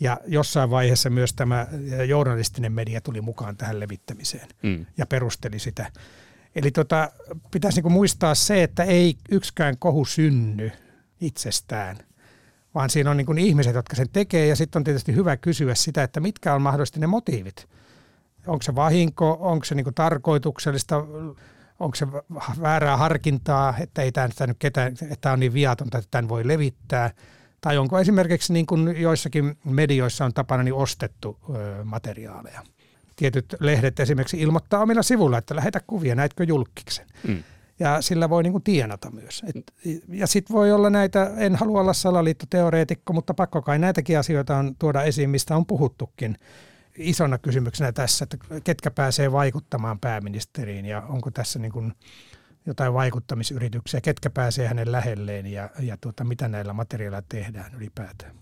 Ja 0.00 0.20
jossain 0.26 0.70
vaiheessa 0.70 1.10
myös 1.10 1.32
tämä 1.32 1.66
journalistinen 2.08 2.72
media 2.72 3.00
tuli 3.00 3.20
mukaan 3.20 3.56
tähän 3.56 3.80
levittämiseen 3.80 4.48
mm. 4.62 4.86
ja 4.96 5.06
perusteli 5.06 5.58
sitä. 5.58 5.92
Eli 6.54 6.70
tota, 6.70 7.12
pitäisi 7.50 7.76
niinku 7.76 7.90
muistaa 7.90 8.34
se, 8.34 8.62
että 8.62 8.84
ei 8.84 9.16
yksikään 9.30 9.78
kohu 9.78 10.04
synny 10.04 10.70
itsestään, 11.20 11.98
vaan 12.74 12.90
siinä 12.90 13.10
on 13.10 13.16
niinku 13.16 13.34
ihmiset, 13.38 13.74
jotka 13.74 13.96
sen 13.96 14.08
tekee 14.12 14.46
ja 14.46 14.56
sitten 14.56 14.80
on 14.80 14.84
tietysti 14.84 15.14
hyvä 15.14 15.36
kysyä 15.36 15.74
sitä, 15.74 16.02
että 16.02 16.20
mitkä 16.20 16.54
on 16.54 16.62
mahdollisesti 16.62 17.00
ne 17.00 17.06
motiivit– 17.06 17.66
onko 18.46 18.62
se 18.62 18.74
vahinko, 18.74 19.38
onko 19.40 19.64
se 19.64 19.74
niin 19.74 19.94
tarkoituksellista, 19.94 20.96
onko 21.80 21.94
se 21.94 22.06
väärää 22.60 22.96
harkintaa, 22.96 23.74
että 23.80 24.02
ei 24.02 24.12
tämä 24.12 24.28
nyt 24.46 24.56
ketään, 24.58 24.94
että 25.10 25.32
on 25.32 25.40
niin 25.40 25.54
viatonta, 25.54 25.98
että 25.98 26.08
tämän 26.10 26.28
voi 26.28 26.48
levittää, 26.48 27.10
tai 27.60 27.78
onko 27.78 27.98
esimerkiksi 27.98 28.52
niin 28.52 28.66
kuin 28.66 29.00
joissakin 29.00 29.58
medioissa 29.64 30.24
on 30.24 30.32
tapana 30.34 30.62
niin 30.62 30.74
ostettu 30.74 31.38
ö, 31.54 31.84
materiaaleja. 31.84 32.62
Tietyt 33.16 33.54
lehdet 33.60 34.00
esimerkiksi 34.00 34.40
ilmoittaa 34.40 34.82
omilla 34.82 35.02
sivuilla, 35.02 35.38
että 35.38 35.56
lähetä 35.56 35.80
kuvia, 35.86 36.14
näitkö 36.14 36.44
julkiksen. 36.44 37.06
Mm. 37.28 37.42
Ja 37.78 38.02
sillä 38.02 38.30
voi 38.30 38.42
niin 38.42 38.52
kuin 38.52 38.64
tienata 38.64 39.10
myös. 39.10 39.42
Et, 39.46 39.72
ja 40.08 40.26
sitten 40.26 40.54
voi 40.54 40.72
olla 40.72 40.90
näitä, 40.90 41.30
en 41.36 41.56
halua 41.56 41.80
olla 41.80 41.92
salaliittoteoreetikko, 41.92 43.12
mutta 43.12 43.34
pakko 43.34 43.62
kai 43.62 43.78
näitäkin 43.78 44.18
asioita 44.18 44.56
on 44.56 44.74
tuoda 44.78 45.02
esiin, 45.02 45.30
mistä 45.30 45.56
on 45.56 45.66
puhuttukin 45.66 46.38
isona 46.98 47.38
kysymyksenä 47.38 47.92
tässä, 47.92 48.22
että 48.24 48.36
ketkä 48.64 48.90
pääsee 48.90 49.32
vaikuttamaan 49.32 50.00
pääministeriin 50.00 50.86
ja 50.86 51.02
onko 51.08 51.30
tässä 51.30 51.58
niin 51.58 51.72
kuin 51.72 51.92
jotain 52.66 52.94
vaikuttamisyrityksiä, 52.94 54.00
ketkä 54.00 54.30
pääsee 54.30 54.68
hänen 54.68 54.92
lähelleen 54.92 55.46
ja, 55.46 55.70
ja 55.80 55.96
tuota, 56.00 56.24
mitä 56.24 56.48
näillä 56.48 56.72
materiaaleilla 56.72 57.26
tehdään 57.28 57.74
ylipäätään. 57.74 58.34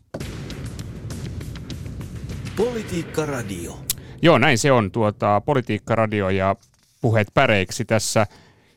Politiikka 2.56 3.26
Radio. 3.26 3.84
Joo, 4.22 4.38
näin 4.38 4.58
se 4.58 4.72
on. 4.72 4.90
Tuota, 4.90 5.40
Politiikka 5.40 5.94
Radio 5.94 6.28
ja 6.28 6.56
puheet 7.00 7.28
päreiksi 7.34 7.84
tässä 7.84 8.26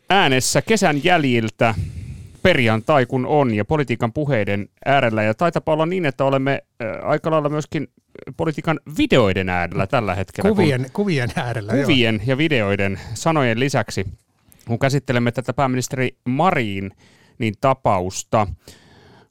äänessä 0.09 0.61
kesän 0.61 1.03
jäljiltä 1.03 1.75
perjantai 2.43 3.05
kun 3.05 3.25
on 3.25 3.53
ja 3.53 3.65
politiikan 3.65 4.13
puheiden 4.13 4.69
äärellä. 4.85 5.23
Ja 5.23 5.33
taitapa 5.33 5.73
olla 5.73 5.85
niin, 5.85 6.05
että 6.05 6.25
olemme 6.25 6.63
aika 7.03 7.31
lailla 7.31 7.50
myöskin 7.50 7.88
politiikan 8.38 8.79
videoiden 8.97 9.50
äärellä 9.50 9.88
tällä 9.88 10.15
hetkellä. 10.15 10.50
Kuvien, 10.50 10.85
kuvien 10.93 11.29
äärellä. 11.35 11.73
Kuvien 11.73 12.15
joo. 12.15 12.23
ja 12.25 12.38
videoiden 12.38 13.00
sanojen 13.13 13.59
lisäksi, 13.59 14.05
kun 14.67 14.79
käsittelemme 14.79 15.31
tätä 15.31 15.53
pääministeri 15.53 16.15
Marin 16.25 16.91
niin 17.38 17.53
tapausta. 17.62 18.47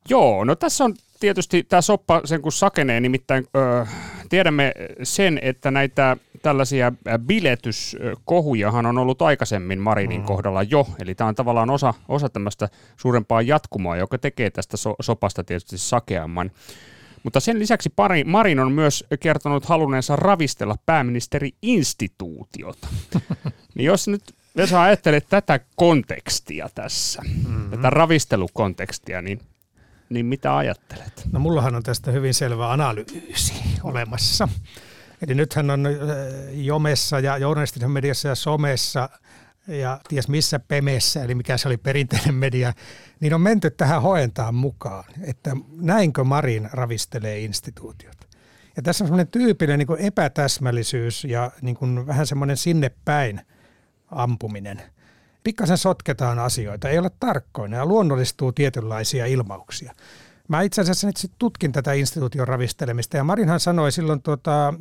Joo, 0.08 0.44
no 0.44 0.54
tässä 0.54 0.84
on 0.84 0.94
tietysti 1.20 1.62
tämä 1.62 1.80
soppa 1.80 2.20
sen 2.24 2.42
kun 2.42 2.52
sakenee, 2.52 3.00
nimittäin 3.00 3.44
ö, 3.56 3.86
tiedämme 4.28 4.72
sen, 5.02 5.38
että 5.42 5.70
näitä 5.70 6.16
tällaisia 6.42 6.92
biletyskohujahan 7.18 8.86
on 8.86 8.98
ollut 8.98 9.22
aikaisemmin 9.22 9.80
Marinin 9.80 10.20
mm. 10.20 10.26
kohdalla 10.26 10.62
jo, 10.62 10.86
eli 10.98 11.14
tämä 11.14 11.28
on 11.28 11.34
tavallaan 11.34 11.70
osa, 11.70 11.94
osa 12.08 12.28
tämmöistä 12.28 12.68
suurempaa 12.96 13.42
jatkumoa, 13.42 13.96
joka 13.96 14.18
tekee 14.18 14.50
tästä 14.50 14.76
so, 14.76 14.94
sopasta 15.00 15.44
tietysti 15.44 15.78
sakeamman. 15.78 16.50
Mutta 17.22 17.40
sen 17.40 17.58
lisäksi 17.58 17.90
pari, 17.96 18.24
Marin 18.24 18.60
on 18.60 18.72
myös 18.72 19.04
kertonut 19.20 19.64
halunneensa 19.64 20.16
ravistella 20.16 20.76
pääministeri-instituutiota. 20.86 22.88
niin 23.74 23.86
jos 23.86 24.08
nyt 24.08 24.22
Vesa 24.56 24.82
ajattelet 24.82 25.26
tätä 25.28 25.60
kontekstia 25.76 26.68
tässä, 26.74 27.22
mm-hmm. 27.22 27.70
tätä 27.70 27.90
ravistelukontekstia, 27.90 29.22
niin, 29.22 29.40
niin 30.08 30.26
mitä 30.26 30.56
ajattelet? 30.56 31.28
No 31.32 31.40
mullahan 31.40 31.74
on 31.74 31.82
tästä 31.82 32.10
hyvin 32.10 32.34
selvä 32.34 32.72
analyysi 32.72 33.54
olemassa. 33.82 34.48
Eli 35.22 35.34
nythän 35.34 35.70
on 35.70 35.86
äh, 35.86 35.92
Jomessa 36.52 37.20
ja 37.20 37.38
journalistisessa 37.38 37.88
mediassa 37.88 38.28
ja 38.28 38.34
somessa 38.34 39.08
ja 39.68 40.00
ties 40.08 40.28
missä 40.28 40.58
Pemessä, 40.58 41.24
eli 41.24 41.34
mikä 41.34 41.56
se 41.56 41.68
oli 41.68 41.76
perinteinen 41.76 42.34
media, 42.34 42.72
niin 43.20 43.34
on 43.34 43.40
menty 43.40 43.70
tähän 43.70 44.02
hoentaan 44.02 44.54
mukaan, 44.54 45.04
että 45.22 45.56
näinkö 45.76 46.24
Marin 46.24 46.68
ravistelee 46.72 47.40
instituutiot. 47.40 48.28
Ja 48.76 48.82
tässä 48.82 49.04
on 49.04 49.08
semmoinen 49.08 49.28
tyypillinen 49.28 49.86
niin 49.88 50.06
epätäsmällisyys 50.06 51.24
ja 51.24 51.50
niin 51.60 51.76
kuin 51.76 52.06
vähän 52.06 52.26
semmoinen 52.26 52.56
sinne 52.56 52.90
päin 53.04 53.40
ampuminen. 54.10 54.82
Pikkasen 55.44 55.78
sotketaan 55.78 56.38
asioita, 56.38 56.88
ei 56.88 56.98
ole 56.98 57.10
tarkkoina 57.20 57.76
ja 57.76 57.86
luonnollistuu 57.86 58.52
tietynlaisia 58.52 59.26
ilmauksia. 59.26 59.92
Mä 60.48 60.62
itse 60.62 60.80
asiassa 60.80 61.06
nyt 61.06 61.16
sit 61.16 61.32
tutkin 61.38 61.72
tätä 61.72 61.92
instituution 61.92 62.48
ravistelemista 62.48 63.16
ja 63.16 63.24
Marinhan 63.24 63.60
sanoi 63.60 63.92
silloin 63.92 64.22
tuota, 64.22 64.74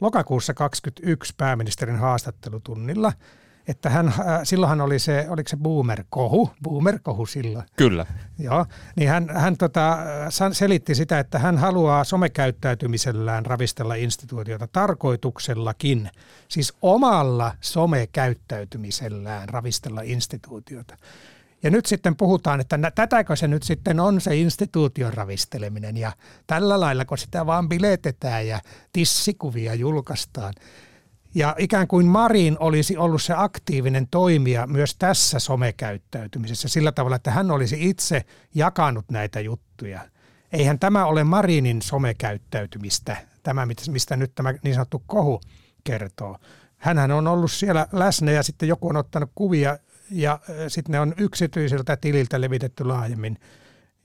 lokakuussa 0.00 0.54
2021 0.54 1.34
pääministerin 1.36 1.96
haastattelutunnilla– 1.96 3.12
että 3.68 3.90
hän, 3.90 4.08
äh, 4.08 4.14
silloinhan 4.42 4.80
oli 4.80 4.98
se, 4.98 5.26
oliko 5.28 5.48
se 5.48 5.56
boomer-kohu, 5.56 6.50
boomer-kohu 6.62 7.26
silloin. 7.26 7.64
Kyllä. 7.76 8.06
Joo, 8.38 8.66
niin 8.96 9.08
hän, 9.08 9.30
hän 9.34 9.56
tota, 9.56 9.98
selitti 10.52 10.94
sitä, 10.94 11.18
että 11.18 11.38
hän 11.38 11.58
haluaa 11.58 12.04
somekäyttäytymisellään 12.04 13.46
ravistella 13.46 13.94
instituutiota 13.94 14.68
tarkoituksellakin, 14.72 16.10
siis 16.48 16.72
omalla 16.82 17.52
somekäyttäytymisellään 17.60 19.48
ravistella 19.48 20.00
instituutiota. 20.04 20.96
Ja 21.64 21.70
nyt 21.70 21.86
sitten 21.86 22.16
puhutaan, 22.16 22.60
että 22.60 22.78
tätäkö 22.94 23.36
se 23.36 23.48
nyt 23.48 23.62
sitten 23.62 24.00
on 24.00 24.20
se 24.20 24.36
instituution 24.36 25.14
ravisteleminen 25.14 25.96
ja 25.96 26.12
tällä 26.46 26.80
lailla, 26.80 27.04
kun 27.04 27.18
sitä 27.18 27.46
vaan 27.46 27.68
biletetään 27.68 28.46
ja 28.46 28.60
tissikuvia 28.92 29.74
julkaistaan. 29.74 30.54
Ja 31.34 31.54
ikään 31.58 31.88
kuin 31.88 32.06
Marin 32.06 32.56
olisi 32.60 32.96
ollut 32.96 33.22
se 33.22 33.34
aktiivinen 33.36 34.08
toimija 34.10 34.66
myös 34.66 34.96
tässä 34.98 35.38
somekäyttäytymisessä 35.38 36.68
sillä 36.68 36.92
tavalla, 36.92 37.16
että 37.16 37.30
hän 37.30 37.50
olisi 37.50 37.76
itse 37.80 38.24
jakanut 38.54 39.04
näitä 39.10 39.40
juttuja. 39.40 40.00
Eihän 40.52 40.78
tämä 40.78 41.06
ole 41.06 41.24
Marinin 41.24 41.82
somekäyttäytymistä, 41.82 43.16
tämä 43.42 43.66
mistä 43.90 44.16
nyt 44.16 44.34
tämä 44.34 44.54
niin 44.64 44.74
sanottu 44.74 45.02
kohu 45.06 45.40
kertoo. 45.84 46.38
Hänhän 46.76 47.10
on 47.10 47.26
ollut 47.26 47.52
siellä 47.52 47.86
läsnä 47.92 48.30
ja 48.30 48.42
sitten 48.42 48.68
joku 48.68 48.88
on 48.88 48.96
ottanut 48.96 49.30
kuvia 49.34 49.78
ja 50.10 50.38
sitten 50.68 50.92
ne 50.92 51.00
on 51.00 51.14
yksityiseltä 51.18 51.96
tililtä 51.96 52.40
levitetty 52.40 52.84
laajemmin 52.84 53.38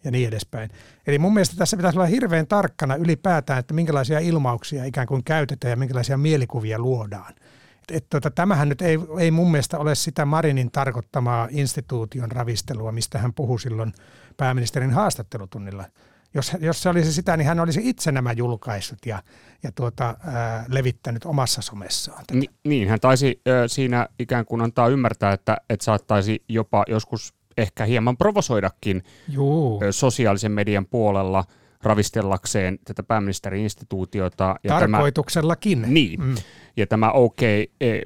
ja 0.03 0.11
niin 0.11 0.27
edespäin. 0.27 0.69
Eli 1.07 1.19
mun 1.19 1.33
mielestä 1.33 1.55
tässä 1.57 1.77
pitäisi 1.77 1.97
olla 1.97 2.07
hirveän 2.07 2.47
tarkkana 2.47 2.95
ylipäätään, 2.95 3.59
että 3.59 3.73
minkälaisia 3.73 4.19
ilmauksia 4.19 4.85
ikään 4.85 5.07
kuin 5.07 5.23
käytetään 5.23 5.69
ja 5.69 5.75
minkälaisia 5.75 6.17
mielikuvia 6.17 6.79
luodaan. 6.79 7.33
Et, 7.81 7.95
et, 7.95 8.05
tota, 8.09 8.31
tämähän 8.31 8.69
nyt 8.69 8.81
ei, 8.81 8.99
ei 9.19 9.31
mun 9.31 9.51
mielestä 9.51 9.77
ole 9.77 9.95
sitä 9.95 10.25
Marinin 10.25 10.71
tarkoittamaa 10.71 11.47
instituution 11.51 12.31
ravistelua, 12.31 12.91
mistä 12.91 13.17
hän 13.17 13.33
puhui 13.33 13.59
silloin 13.59 13.93
pääministerin 14.37 14.91
haastattelutunnilla. 14.91 15.85
Jos, 16.33 16.51
jos 16.59 16.83
se 16.83 16.89
olisi 16.89 17.13
sitä, 17.13 17.37
niin 17.37 17.47
hän 17.47 17.59
olisi 17.59 17.81
itse 17.83 18.11
nämä 18.11 18.31
julkaissut 18.31 19.05
ja, 19.05 19.23
ja 19.63 19.71
tuota, 19.71 20.15
ää, 20.23 20.65
levittänyt 20.67 21.25
omassa 21.25 21.61
somessaan. 21.61 22.23
Ni, 22.33 22.45
niin, 22.63 22.89
hän 22.89 22.99
taisi 22.99 23.41
ö, 23.47 23.67
siinä 23.67 24.07
ikään 24.19 24.45
kuin 24.45 24.61
antaa 24.61 24.87
ymmärtää, 24.87 25.33
että, 25.33 25.57
että 25.69 25.83
saattaisi 25.85 26.43
jopa 26.49 26.83
joskus 26.87 27.33
ehkä 27.57 27.85
hieman 27.85 28.17
provosoidakin 28.17 29.03
Juu. 29.27 29.81
sosiaalisen 29.91 30.51
median 30.51 30.85
puolella 30.85 31.43
ravistellakseen 31.83 32.79
tätä 32.85 33.03
pääministeri-instituutiota. 33.03 34.55
Ja 34.63 34.79
Tarkoituksellakin. 34.79 35.81
Tämä, 35.81 35.93
niin. 35.93 36.23
Mm. 36.23 36.35
Ja 36.77 36.87
tämä 36.87 37.11
OK 37.11 37.39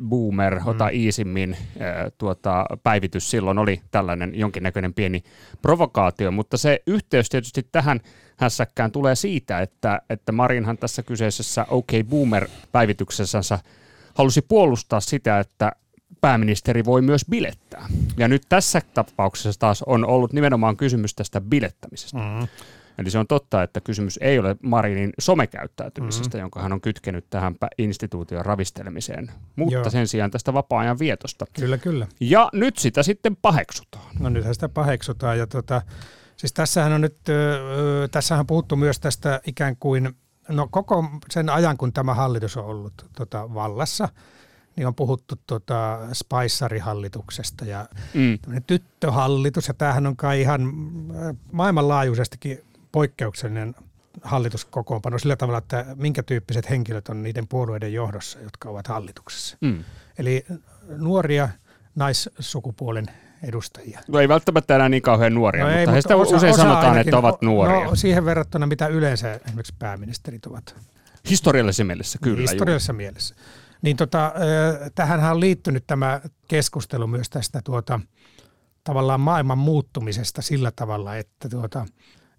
Boomer, 0.08 0.60
ota 0.66 0.84
mm. 0.84 0.90
iisimmin 0.94 1.58
tuota, 2.18 2.66
päivitys 2.84 3.32
silloin 3.32 3.58
oli 3.58 3.82
tällainen 3.92 4.32
jonkinnäköinen 4.36 4.94
pieni 4.94 5.24
provokaatio, 5.62 6.32
mutta 6.32 6.58
se 6.58 6.82
yhteys 6.88 7.30
tietysti 7.30 7.68
tähän 7.72 8.00
hässäkkään 8.38 8.92
tulee 8.92 9.16
siitä, 9.16 9.60
että, 9.62 10.02
että 10.10 10.32
Marinhan 10.32 10.78
tässä 10.78 11.04
kyseisessä 11.04 11.66
OK 11.70 11.88
Boomer-päivityksessänsä 12.10 13.60
halusi 14.16 14.42
puolustaa 14.42 15.00
sitä, 15.00 15.40
että 15.40 15.72
pääministeri 16.22 16.86
voi 16.86 17.02
myös 17.02 17.26
bilettää. 17.30 17.86
Ja 18.18 18.28
nyt 18.28 18.42
tässä 18.50 18.82
tapauksessa 18.94 19.60
taas 19.60 19.84
on 19.84 20.06
ollut 20.06 20.34
nimenomaan 20.34 20.78
kysymys 20.78 21.16
tästä 21.16 21.42
bilettämisestä. 21.42 22.18
Mm. 22.18 22.48
Eli 22.98 23.10
se 23.10 23.20
on 23.20 23.28
totta, 23.28 23.64
että 23.64 23.82
kysymys 23.82 24.20
ei 24.22 24.40
ole 24.40 24.56
Marinin 24.64 25.14
somekäyttäytymisestä, 25.20 26.38
mm. 26.38 26.42
jonka 26.42 26.62
hän 26.62 26.74
on 26.74 26.82
kytkenyt 26.82 27.26
tähän 27.30 27.56
instituution 27.78 28.46
ravistelemiseen, 28.46 29.32
mutta 29.56 29.74
Joo. 29.74 29.90
sen 29.90 30.08
sijaan 30.08 30.32
tästä 30.32 30.54
vapaa-ajan 30.54 31.00
vietosta. 31.00 31.46
Kyllä, 31.60 31.78
kyllä. 31.78 32.08
Ja 32.20 32.50
nyt 32.54 32.78
sitä 32.78 33.04
sitten 33.04 33.36
paheksutaan. 33.36 34.06
No 34.20 34.30
nythän 34.30 34.54
sitä 34.54 34.70
paheksutaan 34.70 35.40
ja 35.40 35.48
tota, 35.48 35.82
siis 36.38 36.54
tässähän 36.54 36.94
on 36.94 37.02
nyt, 37.02 37.18
tässähän 38.12 38.40
on 38.40 38.48
puhuttu 38.48 38.76
myös 38.76 39.00
tästä 39.00 39.42
ikään 39.48 39.76
kuin, 39.78 40.16
no 40.50 40.68
koko 40.72 41.06
sen 41.32 41.50
ajan 41.50 41.78
kun 41.78 41.94
tämä 41.94 42.14
hallitus 42.14 42.58
on 42.58 42.66
ollut 42.66 43.06
tota, 43.16 43.54
vallassa– 43.54 44.10
niin 44.76 44.88
on 44.88 44.96
puhuttu 44.96 45.36
tota 45.48 46.00
Spicer-hallituksesta 46.14 47.66
ja 47.66 47.90
mm. 48.14 48.40
tyttöhallitus, 48.68 49.68
ja 49.68 49.74
tämähän 49.74 50.08
on 50.08 50.16
kai 50.16 50.42
ihan 50.42 50.74
maailmanlaajuisestikin 51.52 52.64
poikkeuksellinen 52.94 53.76
hallituskokoonpano 54.22 55.20
sillä 55.20 55.36
tavalla, 55.36 55.58
että 55.58 55.86
minkä 55.96 56.24
tyyppiset 56.24 56.70
henkilöt 56.70 57.10
on 57.10 57.24
niiden 57.24 57.48
puolueiden 57.48 57.94
johdossa, 57.94 58.40
jotka 58.40 58.70
ovat 58.70 58.88
hallituksessa. 58.88 59.58
Mm. 59.62 59.84
Eli 60.18 60.46
nuoria 60.98 61.50
naissukupuolen 61.96 63.06
edustajia. 63.44 64.00
No 64.08 64.20
ei 64.20 64.28
välttämättä 64.28 64.76
enää 64.76 64.90
niin 64.90 65.02
kauhean 65.02 65.34
nuoria, 65.34 65.64
no 65.64 65.68
mutta, 65.68 65.80
ei, 65.80 65.86
mutta 65.86 65.94
heistä 65.94 66.16
osa, 66.16 66.36
usein 66.36 66.54
osa 66.54 66.62
sanotaan, 66.62 66.86
ainakin, 66.86 67.10
että 67.10 67.18
ovat 67.18 67.42
nuoria. 67.42 67.86
No 67.86 67.96
siihen 67.96 68.26
verrattuna, 68.26 68.68
mitä 68.68 68.88
yleensä 68.88 69.40
esimerkiksi 69.46 69.74
pääministerit 69.80 70.46
ovat. 70.46 70.76
Historiallisessa 71.30 71.84
mielessä, 71.84 72.20
kyllä. 72.22 72.42
Historiallisessa 72.42 72.94
mielessä. 72.94 73.36
Niin 73.82 73.98
tota, 73.98 74.34
tähän 74.96 75.32
on 75.32 75.40
liittynyt 75.40 75.84
tämä 75.88 76.22
keskustelu 76.48 77.08
myös 77.08 77.30
tästä 77.30 77.62
tuota, 77.64 78.00
tavallaan 78.84 79.22
maailman 79.22 79.58
muuttumisesta 79.58 80.42
sillä 80.42 80.72
tavalla, 80.76 81.16
että 81.16 81.50
tuota, 81.50 81.86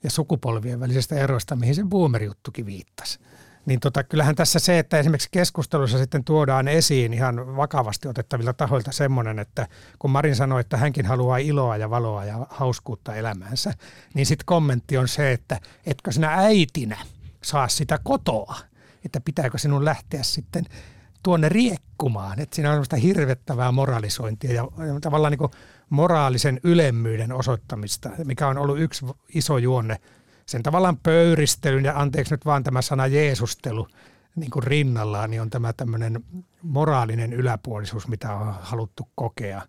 ja 0.05 0.11
sukupolvien 0.11 0.81
välisestä 0.81 1.15
erosta, 1.15 1.57
mihin 1.57 1.75
se 1.75 1.83
boomer-juttukin 1.85 2.67
viittasi. 2.67 3.19
Niin 3.67 3.81
tota, 3.81 4.05
kyllähän 4.05 4.35
tässä 4.35 4.59
se, 4.59 4.79
että 4.79 4.99
esimerkiksi 4.99 5.29
keskustelussa 5.31 5.99
sitten 5.99 6.25
tuodaan 6.25 6.69
esiin 6.69 7.13
ihan 7.13 7.57
vakavasti 7.57 8.09
otettavilta 8.09 8.53
tahoilta 8.53 8.93
semmoinen, 8.93 9.39
että 9.39 9.69
kun 9.99 10.11
Marin 10.11 10.37
sanoi, 10.37 10.61
että 10.61 10.77
hänkin 10.77 11.07
haluaa 11.07 11.39
iloa 11.39 11.77
ja 11.77 11.91
valoa 11.91 12.25
ja 12.25 12.47
hauskuutta 12.51 13.15
elämäänsä, 13.15 13.75
niin 14.15 14.27
sitten 14.27 14.47
kommentti 14.47 14.99
on 14.99 15.09
se, 15.09 15.33
että 15.33 15.61
etkö 15.87 16.13
sinä 16.13 16.35
äitinä 16.35 16.99
saa 17.43 17.69
sitä 17.69 17.99
kotoa, 18.03 18.57
että 19.05 19.21
pitääkö 19.21 19.59
sinun 19.59 19.85
lähteä 19.85 20.23
sitten 20.23 20.65
tuonne 21.23 21.49
riekkumaan. 21.49 22.41
Että 22.41 22.57
siinä 22.57 22.71
on 22.71 22.75
sellaista 22.75 22.97
hirvettävää 22.97 23.73
moralisointia 23.73 24.53
ja 24.53 24.69
tavallaan 25.01 25.31
niin 25.31 25.51
moraalisen 25.91 26.61
ylemmyyden 26.63 27.33
osoittamista, 27.33 28.11
mikä 28.25 28.49
on 28.49 28.59
ollut 28.59 28.79
yksi 28.79 29.07
iso 29.35 29.59
juonne 29.59 29.97
sen 30.47 30.63
tavallaan 30.63 30.97
pöyristelyn 30.97 31.85
ja 31.85 32.01
anteeksi 32.01 32.35
nyt 32.35 32.45
vaan 32.45 32.65
tämä 32.65 32.83
sana 32.83 33.07
Jeesustelu 33.07 33.89
niin 34.37 34.51
kuin 34.51 34.63
rinnallaan, 34.63 35.31
niin 35.31 35.43
on 35.43 35.51
tämä 35.51 35.73
tämmöinen 35.73 36.25
moraalinen 36.63 37.33
yläpuolisuus, 37.33 38.09
mitä 38.09 38.35
on 38.35 38.55
haluttu 38.61 39.09
kokea. 39.15 39.63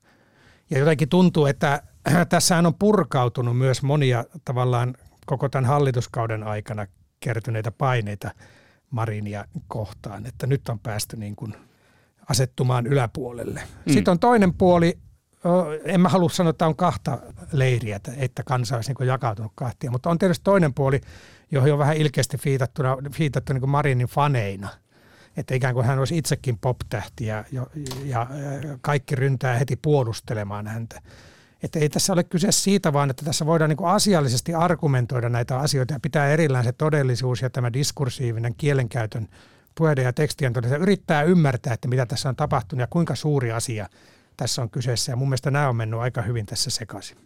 Ja 0.69 0.79
jotenkin 0.79 1.09
tuntuu, 1.09 1.45
että 1.45 1.83
tässähän 2.29 2.65
on 2.65 2.75
purkautunut 2.75 3.57
myös 3.57 3.83
monia 3.83 4.25
tavallaan 4.45 4.95
koko 5.25 5.49
tämän 5.49 5.69
hallituskauden 5.69 6.43
aikana 6.43 6.87
kertyneitä 7.19 7.71
paineita– 7.71 8.31
Marinia 8.95 9.45
kohtaan, 9.67 10.25
että 10.25 10.47
nyt 10.47 10.69
on 10.69 10.79
päästy 10.79 11.17
niin 11.17 11.35
kuin 11.35 11.53
asettumaan 12.29 12.87
yläpuolelle. 12.87 13.63
Mm. 13.85 13.93
Sitten 13.93 14.11
on 14.11 14.19
toinen 14.19 14.53
puoli, 14.53 14.97
en 15.83 16.01
mä 16.01 16.09
halua 16.09 16.29
sanoa, 16.29 16.49
että 16.49 16.67
on 16.67 16.75
kahta 16.75 17.17
leiriä, 17.51 17.99
että 18.17 18.43
kansa 18.43 18.75
olisi 18.75 18.93
niin 18.99 19.07
jakautunut 19.07 19.51
kahtia, 19.55 19.91
mutta 19.91 20.09
on 20.09 20.17
tietysti 20.17 20.43
toinen 20.43 20.73
puoli, 20.73 21.01
johon 21.51 21.71
on 21.71 21.79
vähän 21.79 21.97
ilkeästi 21.97 22.37
fiitattu 23.11 23.53
niin 23.53 23.69
Marinin 23.69 24.07
faneina. 24.07 24.69
Että 25.37 25.55
ikään 25.55 25.73
kuin 25.73 25.85
hän 25.85 25.99
olisi 25.99 26.17
itsekin 26.17 26.57
pop-tähti 26.57 27.25
ja, 27.25 27.43
ja, 27.51 27.67
ja 28.05 28.27
kaikki 28.81 29.15
ryntää 29.15 29.57
heti 29.57 29.75
puolustelemaan 29.75 30.67
häntä. 30.67 31.01
Että 31.63 31.79
ei 31.79 31.89
tässä 31.89 32.13
ole 32.13 32.23
kyse 32.23 32.51
siitä, 32.51 32.93
vaan 32.93 33.09
että 33.09 33.25
tässä 33.25 33.45
voidaan 33.45 33.69
niin 33.69 33.85
asiallisesti 33.85 34.53
argumentoida 34.53 35.29
näitä 35.29 35.59
asioita 35.59 35.93
ja 35.93 35.99
pitää 35.99 36.27
erillään 36.27 36.63
se 36.63 36.71
todellisuus 36.71 37.41
ja 37.41 37.49
tämä 37.49 37.73
diskursiivinen 37.73 38.55
kielenkäytön 38.57 39.27
puheiden 39.75 40.05
ja 40.05 40.13
tekstien 40.13 40.53
todella 40.53 40.77
yrittää 40.77 41.23
ymmärtää, 41.23 41.73
että 41.73 41.87
mitä 41.87 42.05
tässä 42.05 42.29
on 42.29 42.35
tapahtunut 42.35 42.81
ja 42.81 42.87
kuinka 42.89 43.15
suuri 43.15 43.51
asia 43.51 43.89
tässä 44.37 44.61
on 44.61 44.69
kyseessä. 44.69 45.11
Ja 45.11 45.15
mun 45.15 45.29
mielestä 45.29 45.51
nämä 45.51 45.69
on 45.69 45.75
mennyt 45.75 45.99
aika 45.99 46.21
hyvin 46.21 46.45
tässä 46.45 46.69
sekaisin. 46.69 47.17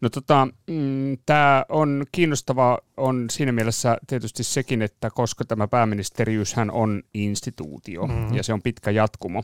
No 0.00 0.10
tota, 0.10 0.48
mm, 0.66 1.18
tämä 1.26 1.64
on 1.68 2.04
kiinnostava 2.12 2.78
on 2.96 3.26
siinä 3.30 3.52
mielessä 3.52 3.98
tietysti 4.06 4.44
sekin, 4.44 4.82
että 4.82 5.10
koska 5.10 5.44
tämä 5.44 5.68
pääministeriyshän 5.68 6.70
on 6.70 7.02
instituutio 7.14 8.06
mm-hmm. 8.06 8.34
ja 8.34 8.42
se 8.42 8.52
on 8.52 8.62
pitkä 8.62 8.90
jatkumo, 8.90 9.42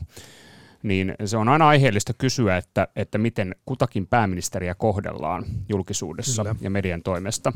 niin 0.83 1.15
se 1.25 1.37
on 1.37 1.49
aina 1.49 1.67
aiheellista 1.67 2.13
kysyä, 2.13 2.57
että, 2.57 2.87
että 2.95 3.17
miten 3.17 3.55
kutakin 3.65 4.07
pääministeriä 4.07 4.75
kohdellaan 4.75 5.45
julkisuudessa 5.69 6.43
Kyllä. 6.43 6.55
ja 6.61 6.69
median 6.69 7.03
toimesta. 7.03 7.53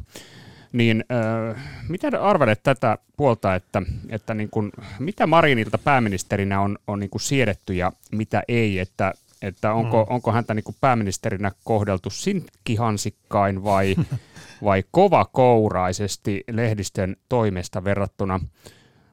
Niin 0.74 1.06
äh, 1.12 1.64
miten 1.90 2.22
arvelet 2.22 2.64
tätä 2.64 2.98
puolta, 3.18 3.56
että, 3.56 3.82
että 4.10 4.34
niin 4.34 4.50
kun, 4.50 4.72
mitä 5.00 5.28
Marinilta 5.28 5.78
pääministerinä 5.78 6.62
on, 6.62 6.78
on 6.88 7.00
niin 7.00 7.10
siedetty 7.18 7.74
ja 7.74 7.92
mitä 8.12 8.44
ei, 8.48 8.80
että, 8.80 9.14
että 9.42 9.74
onko, 9.74 10.04
mm. 10.04 10.16
onko 10.16 10.32
häntä 10.32 10.54
niin 10.54 10.64
pääministerinä 10.82 11.52
kohdeltu 11.64 12.10
sinkkihansikkain 12.10 13.64
vai, 13.64 13.96
vai 14.64 14.84
kovakouraisesti 14.92 16.44
lehdistön 16.52 17.16
toimesta 17.30 17.84
verrattuna 17.84 18.40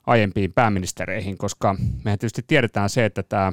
aiempiin 0.06 0.52
pääministereihin, 0.52 1.38
koska 1.38 1.76
mehän 2.04 2.18
tietysti 2.18 2.44
tiedetään 2.46 2.90
se, 2.90 3.04
että 3.04 3.22
tämä 3.22 3.52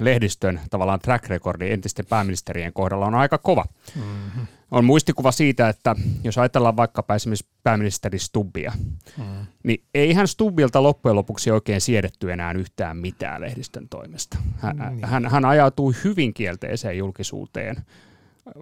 lehdistön 0.00 0.60
tavallaan 0.70 1.00
track 1.00 1.28
recordi 1.28 1.70
entisten 1.70 2.06
pääministerien 2.06 2.72
kohdalla 2.72 3.06
on 3.06 3.14
aika 3.14 3.38
kova. 3.38 3.64
Mm-hmm. 3.96 4.46
On 4.70 4.84
muistikuva 4.84 5.32
siitä, 5.32 5.68
että 5.68 5.96
jos 6.24 6.38
ajatellaan 6.38 6.76
vaikkapa 6.76 7.14
esimerkiksi 7.14 7.46
pääministeri 7.62 8.18
Stubbia, 8.18 8.72
mm. 9.18 9.24
niin 9.62 9.84
eihän 9.94 10.28
Stubbilta 10.28 10.82
loppujen 10.82 11.16
lopuksi 11.16 11.50
oikein 11.50 11.80
siedetty 11.80 12.32
enää 12.32 12.52
yhtään 12.52 12.96
mitään 12.96 13.40
lehdistön 13.40 13.88
toimesta. 13.88 14.38
Hän, 14.56 14.76
mm. 14.76 15.00
hän, 15.02 15.26
hän 15.30 15.44
ajautui 15.44 15.92
hyvin 16.04 16.34
kielteiseen 16.34 16.98
julkisuuteen 16.98 17.76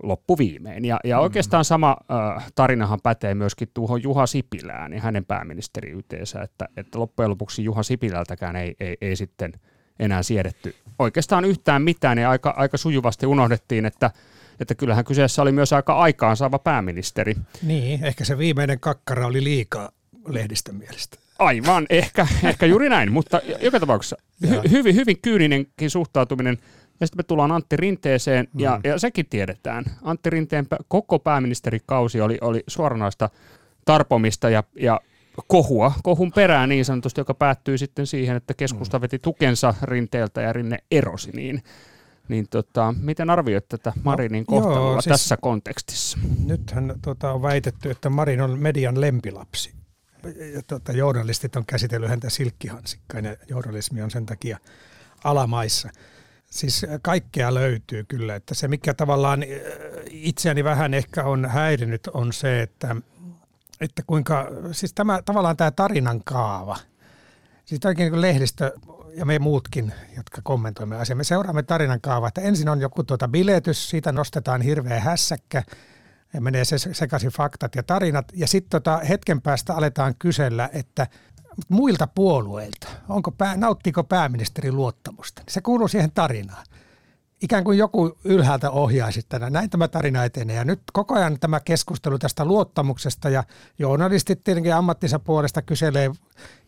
loppuviimein. 0.02 0.84
Ja, 0.84 1.00
ja 1.04 1.16
mm. 1.16 1.22
oikeastaan 1.22 1.64
sama 1.64 1.96
äh, 2.36 2.52
tarinahan 2.54 3.00
pätee 3.02 3.34
myöskin 3.34 3.68
tuohon 3.74 4.02
Juha 4.02 4.26
Sipilään 4.26 4.92
ja 4.92 5.00
hänen 5.00 5.24
pääministeriyteensä, 5.24 6.42
että, 6.42 6.68
että 6.76 6.98
loppujen 6.98 7.30
lopuksi 7.30 7.64
Juha 7.64 7.82
Sipilältäkään 7.82 8.56
ei, 8.56 8.76
ei, 8.80 8.96
ei 9.00 9.16
sitten– 9.16 9.52
enää 9.98 10.22
siedetty 10.22 10.74
oikeastaan 10.98 11.44
yhtään 11.44 11.82
mitään 11.82 12.18
ja 12.18 12.30
aika, 12.30 12.54
aika 12.56 12.76
sujuvasti 12.76 13.26
unohdettiin, 13.26 13.86
että 13.86 14.10
että 14.60 14.74
kyllähän 14.74 15.04
kyseessä 15.04 15.42
oli 15.42 15.52
myös 15.52 15.72
aika 15.72 15.94
aikaansaava 15.94 16.58
pääministeri. 16.58 17.34
Niin, 17.62 18.04
ehkä 18.04 18.24
se 18.24 18.38
viimeinen 18.38 18.80
kakkara 18.80 19.26
oli 19.26 19.44
liikaa 19.44 19.90
lehdistön 20.28 20.74
mielestä. 20.74 21.18
Aivan, 21.38 21.86
ehkä, 21.90 22.26
ehkä 22.44 22.66
juuri 22.66 22.88
näin, 22.88 23.12
mutta 23.12 23.40
joka 23.60 23.80
tapauksessa 23.80 24.16
hy, 24.48 24.60
hyvin, 24.70 24.94
hyvin 24.94 25.20
kyyninenkin 25.22 25.90
suhtautuminen. 25.90 26.58
Ja 27.00 27.06
sitten 27.06 27.18
me 27.18 27.22
tullaan 27.22 27.52
Antti 27.52 27.76
Rinteeseen, 27.76 28.48
mm. 28.52 28.60
ja, 28.60 28.80
ja 28.84 28.98
sekin 28.98 29.26
tiedetään. 29.30 29.84
Antti 30.02 30.30
Rinteen 30.30 30.66
koko 30.88 31.18
pääministerikausi 31.18 32.20
oli, 32.20 32.38
oli 32.40 32.62
suoranaista 32.66 33.30
tarpomista 33.84 34.50
ja, 34.50 34.64
ja 34.80 35.00
kohua, 35.46 35.92
kohun 36.02 36.32
perään 36.32 36.68
niin 36.68 36.84
sanotusti, 36.84 37.20
joka 37.20 37.34
päättyy 37.34 37.78
sitten 37.78 38.06
siihen, 38.06 38.36
että 38.36 38.54
keskusta 38.54 38.98
mm. 38.98 39.02
veti 39.02 39.18
tukensa 39.18 39.74
rinteeltä 39.82 40.42
ja 40.42 40.52
rinne 40.52 40.78
erosi, 40.90 41.30
niin 41.30 41.62
niin 42.28 42.48
tota, 42.48 42.94
miten 43.00 43.30
arvioit 43.30 43.68
tätä 43.68 43.92
no, 43.96 44.02
Marinin 44.04 44.44
no, 44.48 44.60
kohtalua 44.60 44.90
joo, 44.90 45.00
siis 45.00 45.12
tässä 45.12 45.36
kontekstissa? 45.36 46.18
Nythän 46.44 46.94
tota, 47.02 47.32
on 47.32 47.42
väitetty, 47.42 47.90
että 47.90 48.10
Marin 48.10 48.40
on 48.40 48.58
median 48.58 49.00
lempilapsi. 49.00 49.74
Ja, 50.54 50.62
tota, 50.66 50.92
journalistit 50.92 51.56
on 51.56 51.66
käsitellyt 51.66 52.10
häntä 52.10 52.30
silkkihansikkain 52.30 53.24
ja 53.24 53.36
journalismi 53.48 54.02
on 54.02 54.10
sen 54.10 54.26
takia 54.26 54.58
alamaissa. 55.24 55.90
Siis 56.50 56.86
kaikkea 57.02 57.54
löytyy 57.54 58.04
kyllä, 58.04 58.34
että 58.34 58.54
se 58.54 58.68
mikä 58.68 58.94
tavallaan 58.94 59.44
itseäni 60.10 60.64
vähän 60.64 60.94
ehkä 60.94 61.24
on 61.24 61.44
häirinyt 61.44 62.06
on 62.06 62.32
se, 62.32 62.62
että 62.62 62.96
että 63.80 64.02
kuinka, 64.06 64.48
siis 64.72 64.94
tämä, 64.94 65.22
tavallaan 65.22 65.56
tämä 65.56 65.70
tarinan 65.70 66.24
kaava, 66.24 66.76
siis 67.64 67.80
oikein 67.84 68.12
niin 68.12 68.20
lehdistö 68.20 68.72
ja 69.14 69.24
me 69.24 69.38
muutkin, 69.38 69.92
jotka 70.16 70.40
kommentoimme 70.42 70.96
asiaa, 70.96 71.16
me 71.16 71.24
seuraamme 71.24 71.62
tarinan 71.62 72.00
kaavaa, 72.00 72.28
että 72.28 72.40
ensin 72.40 72.68
on 72.68 72.80
joku 72.80 73.04
tuota 73.04 73.28
biletys, 73.28 73.90
siitä 73.90 74.12
nostetaan 74.12 74.60
hirveä 74.60 75.00
hässäkkä, 75.00 75.62
ja 76.32 76.40
menee 76.40 76.64
se 76.64 76.78
sekaisin 76.78 77.30
faktat 77.30 77.74
ja 77.74 77.82
tarinat, 77.82 78.32
ja 78.34 78.46
sitten 78.46 78.70
tota 78.70 78.98
hetken 78.98 79.42
päästä 79.42 79.74
aletaan 79.74 80.14
kysellä, 80.18 80.70
että 80.72 81.06
muilta 81.68 82.06
puolueilta, 82.06 82.88
onko 83.08 83.30
pää, 83.30 83.56
nauttiiko 83.56 84.04
pääministeri 84.04 84.72
luottamusta. 84.72 85.42
Se 85.48 85.60
kuuluu 85.60 85.88
siihen 85.88 86.12
tarinaan 86.12 86.66
ikään 87.42 87.64
kuin 87.64 87.78
joku 87.78 88.18
ylhäältä 88.24 88.70
ohjaisi 88.70 89.22
tänä. 89.28 89.50
Näin 89.50 89.70
tämä 89.70 89.88
tarina 89.88 90.24
etenee. 90.24 90.56
Ja 90.56 90.64
nyt 90.64 90.80
koko 90.92 91.14
ajan 91.14 91.38
tämä 91.40 91.60
keskustelu 91.60 92.18
tästä 92.18 92.44
luottamuksesta 92.44 93.28
ja 93.28 93.44
journalistit 93.78 94.44
tietenkin 94.44 94.74
ammattinsa 94.74 95.18
puolesta 95.18 95.62
kyselee 95.62 96.10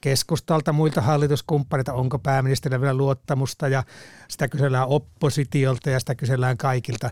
keskustalta 0.01 0.73
muilta 0.73 1.01
hallituskumppanilta, 1.01 1.93
onko 1.93 2.19
pääministerillä 2.19 2.81
vielä 2.81 2.95
luottamusta 2.95 3.69
ja 3.69 3.85
sitä 4.29 4.49
kysellään 4.49 4.89
oppositiolta 4.89 5.91
ja 5.91 6.01
sitä 6.01 6.15
kysellään 6.15 6.57
kaikilta. 6.57 7.11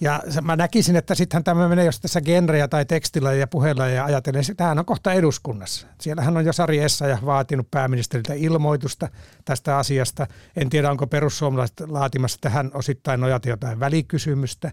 Ja 0.00 0.22
mä 0.42 0.56
näkisin, 0.56 0.96
että 0.96 1.14
sittenhän 1.14 1.44
tämä 1.44 1.68
menee, 1.68 1.84
jos 1.84 2.00
tässä 2.00 2.20
genreja 2.20 2.68
tai 2.68 2.84
tekstillä 2.84 3.32
ja 3.32 3.46
puheella 3.46 3.86
ja 3.86 4.04
ajatellen, 4.04 4.44
tämähän 4.56 4.78
on 4.78 4.84
kohta 4.84 5.12
eduskunnassa. 5.12 5.86
Siellähän 6.00 6.36
on 6.36 6.44
jo 6.44 6.52
Sari 6.52 6.78
Essayah 6.78 7.26
vaatinut 7.26 7.70
pääministeriltä 7.70 8.34
ilmoitusta 8.34 9.08
tästä 9.44 9.78
asiasta. 9.78 10.26
En 10.56 10.70
tiedä, 10.70 10.90
onko 10.90 11.06
perussuomalaiset 11.06 11.80
laatimassa 11.80 12.38
tähän 12.40 12.70
osittain 12.74 13.20
nojata 13.20 13.48
jotain 13.48 13.80
välikysymystä. 13.80 14.72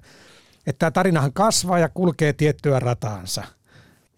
Että 0.68 0.80
tämä 0.80 0.92
tarinahan 0.92 1.34
kasvaa 1.34 1.80
ja 1.80 1.90
kulkee 1.90 2.34
tiettyä 2.34 2.80
rataansa. 2.80 3.44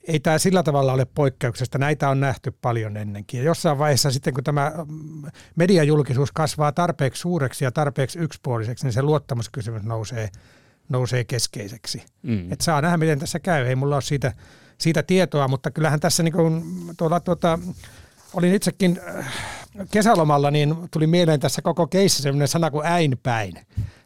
Ei 0.08 0.20
tämä 0.20 0.38
sillä 0.38 0.64
tavalla 0.64 0.94
ole 0.94 1.06
poikkeuksesta. 1.06 1.78
Näitä 1.78 2.10
on 2.10 2.20
nähty 2.20 2.52
paljon 2.62 2.98
ennenkin. 2.98 3.38
Ja 3.38 3.44
jossain 3.44 3.78
vaiheessa 3.78 4.12
sitten, 4.12 4.34
kun 4.34 4.44
tämä 4.44 4.72
mm, 4.88 5.24
mediajulkisuus 5.56 6.32
kasvaa 6.32 6.72
tarpeeksi 6.72 7.22
suureksi 7.22 7.66
ja 7.66 7.72
tarpeeksi 7.72 8.20
yksipuoliseksi, 8.20 8.86
niin 8.86 8.94
se 8.94 9.02
luottamuskysymys 9.02 9.84
nousee– 9.84 10.30
nousee 10.90 11.24
keskeiseksi. 11.24 12.04
Mm. 12.24 12.52
Et 12.52 12.62
saa 12.62 12.82
nähdä, 12.82 12.98
miten 12.98 13.20
tässä 13.20 13.40
käy. 13.40 13.66
Ei 13.66 13.76
mulla 13.76 13.96
ole 13.96 14.02
siitä, 14.02 14.34
siitä 14.78 15.04
tietoa, 15.04 15.48
mutta 15.48 15.72
kyllähän 15.72 16.00
tässä 16.00 16.24
niin 16.24 16.34
kuin, 16.34 16.64
tuolla, 16.98 17.20
tuota, 17.20 17.60
olin 18.34 18.54
itsekin 18.54 19.00
äh, 19.18 19.34
kesälomalla, 19.92 20.52
niin 20.52 20.76
tuli 20.92 21.08
mieleen 21.08 21.40
tässä 21.40 21.62
koko 21.62 21.88
keissä 21.88 22.24
sellainen 22.24 22.48
sana 22.48 22.72
kuin 22.72 22.86
äinpäin. 22.86 23.60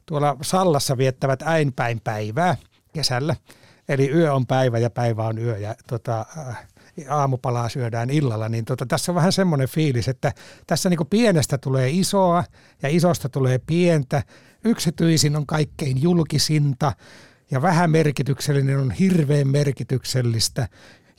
Tuolla 0.06 0.38
Sallassa 0.42 0.98
viettävät 0.98 1.42
äinpäin 1.42 2.02
päivää 2.04 2.58
kesällä. 2.94 3.36
Eli 3.90 4.12
yö 4.12 4.34
on 4.34 4.48
päivä 4.48 4.78
ja 4.78 4.90
päivä 4.90 5.24
on 5.24 5.38
yö 5.38 5.58
ja 5.58 5.76
tota, 5.88 6.26
äh, 6.38 6.68
aamupalaa 7.10 7.70
syödään 7.70 8.10
illalla, 8.10 8.50
niin 8.50 8.66
tota, 8.66 8.86
tässä 8.86 9.12
on 9.12 9.16
vähän 9.16 9.32
semmoinen 9.32 9.68
fiilis, 9.68 10.08
että 10.08 10.34
tässä 10.68 10.90
niin 10.90 11.08
pienestä 11.10 11.58
tulee 11.58 11.90
isoa 11.90 12.44
ja 12.84 12.90
isosta 12.90 13.30
tulee 13.30 13.60
pientä 13.68 14.24
yksityisin 14.64 15.36
on 15.36 15.46
kaikkein 15.46 16.02
julkisinta 16.02 16.94
ja 17.52 17.62
vähän 17.62 17.92
merkityksellinen 17.92 18.80
on 18.80 18.92
hirveän 18.92 19.48
merkityksellistä. 19.48 20.68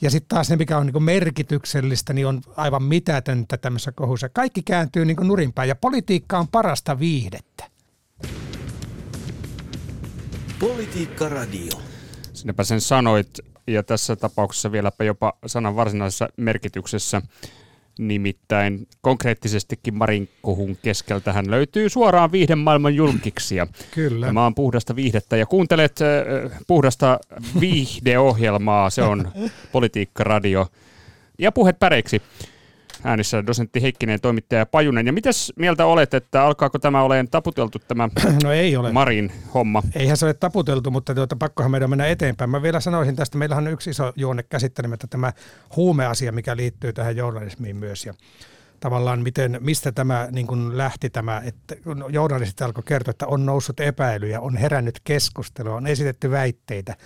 Ja 0.00 0.11
sitten 0.11 0.28
taas 0.28 0.50
ne, 0.50 0.57
mikä 0.57 0.78
on 0.78 0.87
niin 0.87 1.02
merkityksellistä, 1.02 2.12
niin 2.12 2.26
on 2.26 2.40
aivan 2.57 2.83
mitätöntä 2.83 3.57
tämmöisessä 3.57 3.92
kohussa. 3.92 4.28
Kaikki 4.28 4.62
kääntyy 4.62 5.05
niin 5.05 5.16
nurinpäin 5.20 5.68
ja 5.68 5.76
politiikka 5.76 6.38
on 6.38 6.48
parasta 6.48 6.98
viihdettä. 6.98 7.64
Politiikka 10.59 11.28
Radio. 11.28 11.81
Sinäpä 12.33 12.64
sen 12.64 12.81
sanoit, 12.81 13.38
ja 13.66 13.83
tässä 13.83 14.16
tapauksessa 14.16 14.72
vieläpä 14.72 15.05
jopa 15.05 15.33
sanan 15.46 15.76
varsinaisessa 15.76 16.28
merkityksessä. 16.37 17.22
Nimittäin 17.98 18.88
konkreettisestikin 19.00 19.94
Marin 19.94 20.28
kohun 20.42 20.76
keskeltä 20.83 21.33
hän 21.33 21.50
löytyy 21.50 21.88
suoraan 21.88 22.33
viihden 22.33 22.59
maailman 22.59 22.94
julkiksia. 22.94 23.66
Kyllä. 23.90 24.26
Tämä 24.26 24.46
on 24.46 24.55
puhdasta 24.55 24.96
viihdettä 24.96 25.37
ja 25.37 25.46
kuuntelet 25.46 25.98
äh, 26.02 26.61
puhdasta 26.66 27.18
viihdeohjelmaa, 27.61 28.90
se 28.90 29.02
on 29.02 29.33
Politiikka 29.72 30.24
Radio. 30.24 30.66
Ja 31.38 31.52
puhet 31.52 31.78
päreiksi. 31.78 32.22
Äänissä 33.05 33.47
dosentti 33.47 33.83
Heikkinen 33.83 34.12
ja 34.12 34.19
toimittaja 34.19 34.67
Pajunen. 34.67 35.07
Ja 35.07 35.12
mitäs 35.12 35.53
mieltä 35.57 35.87
olet, 35.87 36.15
että 36.15 36.45
alkaako 36.45 36.79
tämä 36.79 37.03
olemaan 37.03 37.29
taputeltu 37.29 37.79
tämä 37.79 38.09
no 38.45 38.53
ei 38.53 38.77
ole. 38.77 38.93
Marin 38.93 39.33
homma? 39.55 39.83
Eihän 39.95 40.17
se 40.17 40.25
ole 40.25 40.35
taputeltu, 40.35 40.91
mutta 40.91 41.15
tuota, 41.15 41.37
pakkohan 41.37 41.71
meidän 41.71 41.91
mennä 41.91 42.07
eteenpäin. 42.07 42.51
Mä 42.51 42.62
vielä 42.62 42.81
sanoisin 42.81 43.17
tästä, 43.17 43.38
meillähän 43.38 43.67
on 43.67 43.73
yksi 43.73 43.91
iso 43.91 44.12
juone 44.17 44.43
käsittelemättä 44.43 45.07
tämä 45.07 45.33
huumeasia, 45.77 46.33
mikä 46.33 46.57
liittyy 46.57 46.93
tähän 46.93 47.17
journalismiin 47.17 47.77
myös. 47.77 48.07
Ja 48.07 48.15
tavallaan 48.81 49.23
miten, 49.23 49.59
mistä 49.61 49.93
tämä 49.93 50.29
niin 50.31 50.47
kuin 50.47 50.79
lähti 50.79 51.11
tämä, 51.11 51.43
että 51.45 51.77
journalistit 52.09 52.62
alkoi 52.62 52.83
kertoa, 52.87 53.11
että 53.11 53.27
on 53.27 53.47
noussut 53.47 53.81
epäilyjä, 53.81 54.41
on 54.41 54.57
herännyt 54.57 55.01
keskustelua, 55.05 55.77
on 55.77 55.87
esitetty 55.87 56.31
väitteitä 56.31 56.97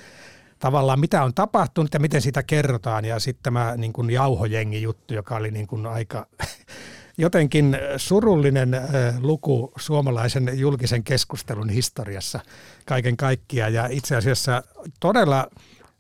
tavallaan 0.58 1.00
mitä 1.00 1.22
on 1.22 1.34
tapahtunut 1.34 1.94
ja 1.94 2.00
miten 2.00 2.22
sitä 2.22 2.42
kerrotaan. 2.42 3.04
Ja 3.04 3.18
sitten 3.18 3.42
tämä 3.42 3.74
niin 3.76 3.92
kuin 3.92 4.10
jauhojengi 4.10 4.82
juttu, 4.82 5.14
joka 5.14 5.36
oli 5.36 5.50
niin 5.50 5.66
kuin 5.66 5.86
aika 5.86 6.26
jotenkin 7.18 7.78
surullinen 7.96 8.70
luku 9.20 9.72
suomalaisen 9.78 10.50
julkisen 10.54 11.04
keskustelun 11.04 11.68
historiassa 11.68 12.40
kaiken 12.86 13.16
kaikkiaan. 13.16 13.74
Ja 13.74 13.86
itse 13.90 14.16
asiassa 14.16 14.62
todella 15.00 15.46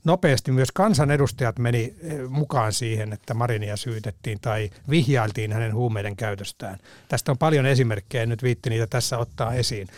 nopeasti 0.04 0.52
myös 0.52 0.72
kansanedustajat 0.72 1.58
meni 1.58 1.94
mukaan 2.28 2.72
siihen, 2.72 3.12
että 3.12 3.34
Marinia 3.34 3.76
syytettiin 3.76 4.38
tai 4.40 4.70
vihjailtiin 4.90 5.52
hänen 5.52 5.74
huumeiden 5.74 6.16
käytöstään. 6.16 6.78
Tästä 7.08 7.32
on 7.32 7.38
paljon 7.38 7.66
esimerkkejä, 7.66 8.22
en 8.22 8.28
nyt 8.28 8.42
viitti 8.42 8.70
niitä 8.70 8.86
tässä 8.86 9.18
ottaa 9.18 9.54
esiin. 9.54 9.88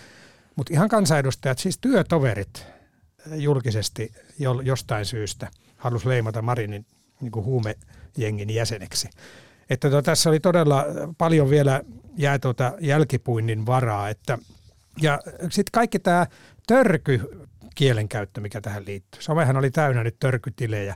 Mutta 0.56 0.72
ihan 0.72 0.88
kansanedustajat, 0.88 1.58
siis 1.58 1.78
työtoverit, 1.78 2.66
julkisesti 3.36 4.12
jostain 4.64 5.04
syystä 5.04 5.48
halusi 5.76 6.08
leimata 6.08 6.42
Marinin 6.42 6.86
niin 7.20 7.32
kuin 7.32 7.44
huumejengin 7.44 8.50
jäseneksi. 8.50 9.08
Että 9.70 9.90
to, 9.90 10.02
tässä 10.02 10.30
oli 10.30 10.40
todella 10.40 10.84
paljon 11.18 11.50
vielä 11.50 11.82
jää 12.16 12.38
tuota 12.38 12.72
jälkipuinnin 12.80 13.66
varaa. 13.66 14.08
Että, 14.08 14.38
ja 15.00 15.20
sitten 15.42 15.72
kaikki 15.72 15.98
tämä 15.98 16.26
törky 16.66 17.20
kielenkäyttö, 17.74 18.40
mikä 18.40 18.60
tähän 18.60 18.86
liittyy. 18.86 19.22
Somehan 19.22 19.56
oli 19.56 19.70
täynnä 19.70 20.04
nyt 20.04 20.16
törkytilejä. 20.18 20.94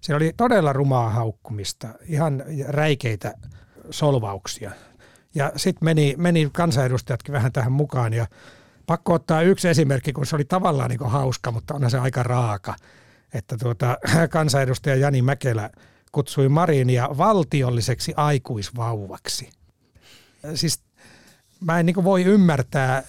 Se 0.00 0.14
oli 0.14 0.32
todella 0.36 0.72
rumaa 0.72 1.10
haukkumista, 1.10 1.88
ihan 2.06 2.44
räikeitä 2.68 3.34
solvauksia. 3.90 4.70
Ja 5.34 5.52
sitten 5.56 5.84
meni, 5.84 6.14
meni 6.18 6.50
kansanedustajatkin 6.52 7.32
vähän 7.32 7.52
tähän 7.52 7.72
mukaan 7.72 8.12
ja 8.12 8.26
pakko 8.86 9.12
ottaa 9.12 9.42
yksi 9.42 9.68
esimerkki, 9.68 10.12
kun 10.12 10.26
se 10.26 10.36
oli 10.36 10.44
tavallaan 10.44 10.90
niin 10.90 11.10
hauska, 11.10 11.50
mutta 11.50 11.74
onhan 11.74 11.90
se 11.90 11.98
aika 11.98 12.22
raaka. 12.22 12.74
Että 13.34 13.56
tuota, 13.56 13.98
kansanedustaja 14.30 14.96
Jani 14.96 15.22
Mäkelä 15.22 15.70
kutsui 16.12 16.48
Marinia 16.48 17.08
valtiolliseksi 17.18 18.14
aikuisvauvaksi. 18.16 19.50
Siis 20.54 20.80
mä 21.60 21.80
en 21.80 21.86
niin 21.86 22.04
voi 22.04 22.24
ymmärtää 22.24 23.02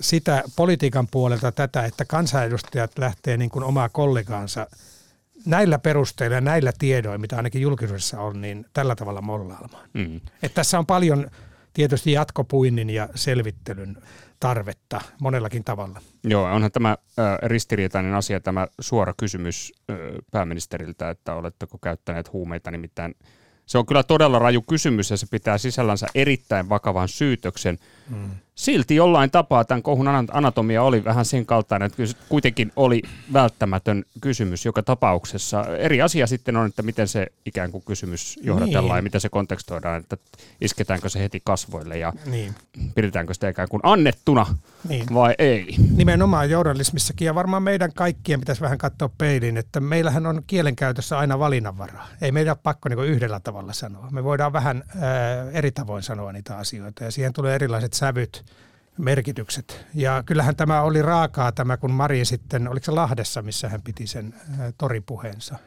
sitä 0.00 0.42
politiikan 0.56 1.08
puolelta 1.10 1.52
tätä, 1.52 1.84
että 1.84 2.04
kansanedustajat 2.04 2.98
lähtee 2.98 3.36
niin 3.36 3.50
kuin 3.50 3.64
omaa 3.64 3.88
kollegaansa 3.88 4.66
näillä 5.46 5.78
perusteilla 5.78 6.34
ja 6.34 6.40
näillä 6.40 6.72
tiedoilla, 6.78 7.18
mitä 7.18 7.36
ainakin 7.36 7.62
julkisuudessa 7.62 8.20
on, 8.20 8.40
niin 8.40 8.66
tällä 8.72 8.96
tavalla 8.96 9.22
mollaamaan. 9.22 9.88
Mm. 9.92 10.16
Että 10.16 10.54
tässä 10.54 10.78
on 10.78 10.86
paljon 10.86 11.30
tietysti 11.72 12.12
jatkopuinnin 12.12 12.90
ja 12.90 13.08
selvittelyn 13.14 13.96
tarvetta 14.40 15.00
monellakin 15.20 15.64
tavalla. 15.64 16.00
Joo, 16.24 16.44
onhan 16.44 16.72
tämä 16.72 16.96
ristiriitainen 17.42 18.14
asia, 18.14 18.40
tämä 18.40 18.66
suora 18.80 19.14
kysymys 19.16 19.72
pääministeriltä, 20.30 21.10
että 21.10 21.34
oletteko 21.34 21.78
käyttäneet 21.78 22.32
huumeita, 22.32 22.70
nimittäin 22.70 23.14
se 23.66 23.78
on 23.78 23.86
kyllä 23.86 24.02
todella 24.02 24.38
raju 24.38 24.62
kysymys 24.62 25.10
ja 25.10 25.16
se 25.16 25.26
pitää 25.30 25.58
sisällänsä 25.58 26.06
erittäin 26.14 26.68
vakavan 26.68 27.08
syytöksen. 27.08 27.78
Mm. 28.10 28.30
Silti 28.56 28.94
jollain 28.94 29.30
tapaa 29.30 29.64
tämän 29.64 29.82
kohun 29.82 30.08
anatomia 30.32 30.82
oli 30.82 31.04
vähän 31.04 31.24
sen 31.24 31.46
kaltainen, 31.46 31.86
että 31.86 32.02
kuitenkin 32.28 32.72
oli 32.76 33.02
välttämätön 33.32 34.04
kysymys 34.20 34.64
joka 34.64 34.82
tapauksessa. 34.82 35.64
Eri 35.78 36.02
asia 36.02 36.26
sitten 36.26 36.56
on, 36.56 36.66
että 36.66 36.82
miten 36.82 37.08
se 37.08 37.26
ikään 37.46 37.72
kuin 37.72 37.84
kysymys 37.84 38.38
johdatellaan 38.42 38.94
niin. 38.94 38.98
ja 38.98 39.02
miten 39.02 39.20
se 39.20 39.28
kontekstoidaan, 39.28 40.00
että 40.00 40.16
isketäänkö 40.60 41.08
se 41.08 41.18
heti 41.18 41.40
kasvoille 41.44 41.98
ja 41.98 42.12
niin. 42.26 42.54
pidetäänkö 42.94 43.34
sitä 43.34 43.48
ikään 43.48 43.68
kuin 43.68 43.80
annettuna 43.82 44.46
niin. 44.88 45.06
vai 45.14 45.34
ei. 45.38 45.74
Nimenomaan 45.96 46.50
journalismissakin 46.50 47.26
ja 47.26 47.34
varmaan 47.34 47.62
meidän 47.62 47.92
kaikkien 47.92 48.40
pitäisi 48.40 48.62
vähän 48.62 48.78
katsoa 48.78 49.10
peiliin, 49.18 49.56
että 49.56 49.80
meillähän 49.80 50.26
on 50.26 50.42
kielenkäytössä 50.46 51.18
aina 51.18 51.38
valinnanvaraa. 51.38 52.08
Ei 52.20 52.32
meidän 52.32 52.52
ole 52.52 52.58
pakko 52.62 52.88
niin 52.88 52.98
yhdellä 52.98 53.40
tavalla 53.40 53.72
sanoa. 53.72 54.08
Me 54.10 54.24
voidaan 54.24 54.52
vähän 54.52 54.84
ää, 55.00 55.50
eri 55.50 55.70
tavoin 55.70 56.02
sanoa 56.02 56.32
niitä 56.32 56.56
asioita 56.56 57.04
ja 57.04 57.10
siihen 57.10 57.32
tulee 57.32 57.54
erilaiset 57.54 57.92
sävyt 57.92 58.45
merkitykset. 58.98 59.86
Ja 59.94 60.22
kyllähän 60.26 60.56
tämä 60.56 60.82
oli 60.82 61.02
raakaa 61.02 61.52
tämä, 61.52 61.76
kun 61.76 61.90
Mari 61.90 62.24
sitten, 62.24 62.68
oliko 62.68 62.84
se 62.84 62.92
Lahdessa, 62.92 63.42
missä 63.42 63.68
hän 63.68 63.82
piti 63.82 64.06
sen 64.06 64.34
toripuheensa. 64.78 65.58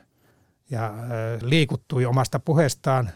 Ja 0.69 0.93
liikuttui 1.41 2.05
omasta 2.05 2.39
puheestaan, 2.39 3.09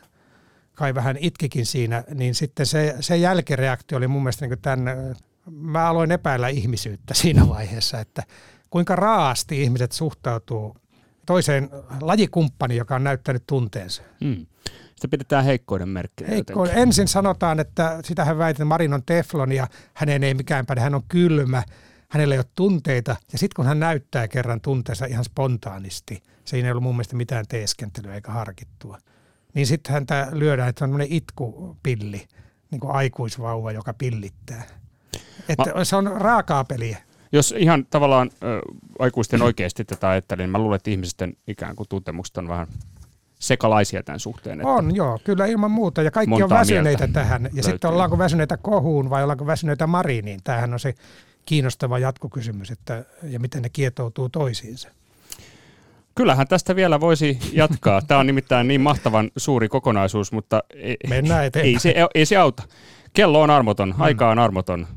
kai 0.74 0.96
vähän 0.96 1.18
itkikin 1.20 1.66
siinä, 1.66 2.04
niin 2.14 2.36
sitten 2.36 2.66
se, 2.66 2.96
se 3.00 3.18
jälkireaktio 3.18 3.98
oli 3.98 4.08
mun 4.08 4.24
mielestä 4.24 4.48
niin 4.48 4.60
tämän, 4.60 5.16
mä 5.52 5.88
aloin 5.88 6.12
epäillä 6.12 6.48
ihmisyyttä 6.48 7.14
siinä 7.14 7.50
vaiheessa, 7.50 8.00
että 8.00 8.24
kuinka 8.70 8.96
raasti 8.96 9.64
ihmiset 9.64 9.92
suhtautuu 9.92 10.78
toiseen 11.26 11.70
lajikumppani, 12.02 12.76
joka 12.76 12.96
on 12.96 13.04
näyttänyt 13.04 13.44
tunteensa. 13.48 14.04
Hmm. 14.24 14.46
Sitä 15.04 15.12
pidetään 15.12 15.46
heikkouden 15.46 15.90
merkkinä. 15.90 16.30
Heikko, 16.30 16.66
ensin 16.66 17.08
sanotaan, 17.08 17.60
että 17.60 18.00
sitähän 18.04 18.38
väitän, 18.38 18.52
että 18.52 18.66
Marin 18.66 18.94
on 18.94 19.04
teflon 19.06 19.52
ja 19.52 19.68
hänen 19.94 20.24
ei 20.24 20.34
mikään 20.34 20.66
päde, 20.66 20.82
hän 20.82 20.96
on 20.96 21.04
kylmä, 21.08 21.64
hänellä 22.10 22.36
ei 22.36 22.40
ole 22.40 22.46
tunteita. 22.56 23.16
Ja 23.32 23.38
sitten 23.38 23.56
kun 23.56 23.66
hän 23.66 23.80
näyttää 23.80 24.28
kerran 24.28 24.62
tunteensa 24.62 25.06
ihan 25.06 25.24
spontaanisti, 25.24 26.24
se 26.46 26.58
ei 26.58 26.72
ollut 26.72 26.84
mun 26.84 26.96
mielestä 26.96 27.16
mitään 27.16 27.46
teeskentelyä 27.50 28.16
eikä 28.16 28.32
harkittua. 28.32 28.98
Niin 29.54 29.68
sitten 29.68 29.94
häntä 29.94 30.28
lyödään, 30.32 30.70
että 30.70 30.86
on 30.86 31.02
itkupilli, 31.02 32.28
niin 32.72 32.80
kuin 32.80 32.96
aikuisvauva, 32.96 33.72
joka 33.72 33.94
pillittää. 33.94 34.64
Että 35.50 35.72
Ma- 35.76 35.86
se 35.86 35.96
on 35.96 36.12
raakaa 36.16 36.64
peliä. 36.64 36.98
Jos 37.32 37.54
ihan 37.58 37.86
tavallaan 37.90 38.30
ö, 38.44 38.62
aikuisten 39.00 39.42
oikeasti 39.42 39.86
tätä 39.86 40.10
ajattelin, 40.10 40.44
niin 40.44 40.50
mä 40.50 40.58
luulen, 40.58 40.76
että 40.76 40.92
ihmisten 40.92 41.34
ikään 41.48 41.76
kuin 41.76 41.90
tuntemukset 41.90 42.38
on 42.38 42.48
vähän 42.48 42.68
sekalaisia 43.44 44.04
tämän 44.04 44.20
suhteen. 44.20 44.60
Että 44.60 44.70
on, 44.70 44.96
joo, 44.96 45.20
kyllä 45.24 45.46
ilman 45.46 45.72
muuta. 45.72 46.02
Ja 46.02 46.12
kaikki 46.12 46.44
on 46.44 46.50
väsyneitä 46.50 47.08
tähän. 47.08 47.44
Ja 47.44 47.50
löytyy. 47.54 47.64
sitten 47.64 47.90
ollaanko 47.90 48.18
väsyneitä 48.18 48.58
kohuun 48.58 49.10
vai 49.10 49.24
ollaanko 49.24 49.46
väsyneitä 49.46 49.88
Mariniin. 49.88 50.40
Tämähän 50.44 50.74
on 50.74 50.80
se 50.80 50.94
kiinnostava 51.46 52.00
jatkokysymys, 52.00 52.72
että, 52.72 53.06
ja 53.24 53.40
miten 53.40 53.62
ne 53.62 53.70
kietoutuu 53.70 54.30
toisiinsa. 54.30 54.90
Kyllähän 56.16 56.48
tästä 56.48 56.76
vielä 56.76 57.00
voisi 57.00 57.40
jatkaa. 57.52 58.02
Tämä 58.02 58.20
on 58.20 58.28
nimittäin 58.28 58.68
niin 58.68 58.82
mahtavan 58.82 59.32
suuri 59.38 59.70
kokonaisuus, 59.70 60.32
mutta 60.32 60.64
ei, 60.76 60.98
Mennään 61.10 61.52
ei, 61.56 61.80
se, 61.80 61.96
ei 62.16 62.26
se 62.26 62.38
auta. 62.38 62.64
Kello 63.14 63.42
on 63.42 63.50
armoton, 63.50 63.96
aika 64.00 64.30
on 64.30 64.40
armoton. 64.40 64.88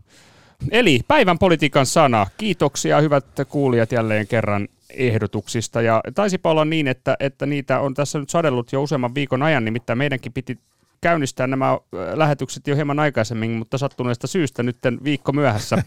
Eli 0.70 1.00
päivän 1.08 1.38
politiikan 1.38 1.86
sana. 1.86 2.26
Kiitoksia 2.36 3.00
hyvät 3.00 3.24
kuulijat 3.48 3.92
jälleen 3.92 4.26
kerran 4.26 4.68
ehdotuksista. 4.90 5.82
Ja 5.82 6.00
taisipa 6.14 6.50
olla 6.50 6.64
niin, 6.64 6.88
että, 6.88 7.16
että 7.20 7.46
niitä 7.46 7.80
on 7.80 7.94
tässä 7.94 8.18
nyt 8.18 8.30
sadellut 8.30 8.72
jo 8.72 8.82
useamman 8.82 9.14
viikon 9.14 9.42
ajan, 9.42 9.64
nimittäin 9.64 9.98
meidänkin 9.98 10.32
piti 10.32 10.58
käynnistää 11.00 11.46
nämä 11.46 11.78
lähetykset 12.14 12.66
jo 12.66 12.74
hieman 12.74 12.98
aikaisemmin, 12.98 13.50
mutta 13.50 13.78
sattuneesta 13.78 14.26
syystä 14.26 14.62
nyt 14.62 14.76
viikko 15.04 15.32
myöhässä. 15.32 15.82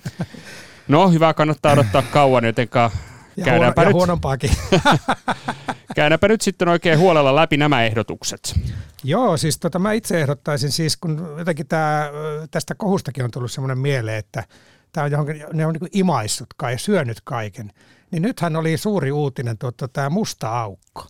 No, 0.87 1.09
hyvä 1.09 1.33
kannattaa 1.33 1.73
odottaa 1.73 2.01
kauan, 2.01 2.43
jotenka 2.43 2.91
ja 3.37 3.45
käydäänpä, 3.45 3.81
huono, 3.81 3.89
nyt, 3.89 3.93
ja 3.93 3.93
huonompaakin. 3.93 4.51
käydäänpä 5.95 6.27
nyt 6.27 6.41
sitten 6.41 6.67
oikein 6.67 6.99
huolella 6.99 7.35
läpi 7.35 7.57
nämä 7.57 7.83
ehdotukset. 7.83 8.59
Joo, 9.03 9.37
siis 9.37 9.59
tota, 9.59 9.79
mä 9.79 9.93
itse 9.93 10.21
ehdottaisin 10.21 10.71
siis, 10.71 10.97
kun 10.97 11.35
jotenkin 11.37 11.67
tää, 11.67 12.09
tästä 12.51 12.75
kohustakin 12.75 13.23
on 13.23 13.31
tullut 13.31 13.51
semmoinen 13.51 13.79
mieleen, 13.79 14.17
että 14.17 14.43
tää 14.91 15.03
on 15.03 15.11
johonkin, 15.11 15.43
ne 15.53 15.65
on 15.65 15.73
niin 15.73 15.89
imaissut 15.93 16.47
kai, 16.57 16.79
syönyt 16.79 17.21
kaiken. 17.23 17.71
Niin 18.11 18.21
nythän 18.21 18.55
oli 18.55 18.77
suuri 18.77 19.11
uutinen 19.11 19.57
tuota, 19.57 19.87
tämä 19.87 20.09
musta 20.09 20.61
aukko. 20.61 21.05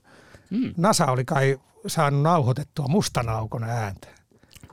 Mm. 0.50 0.74
NASA 0.78 1.06
oli 1.06 1.26
kai 1.26 1.60
saanut 1.88 2.22
nauhoitettua 2.22 2.88
mustan 2.88 3.30
aukon 3.30 3.64
ääntä. 3.64 4.08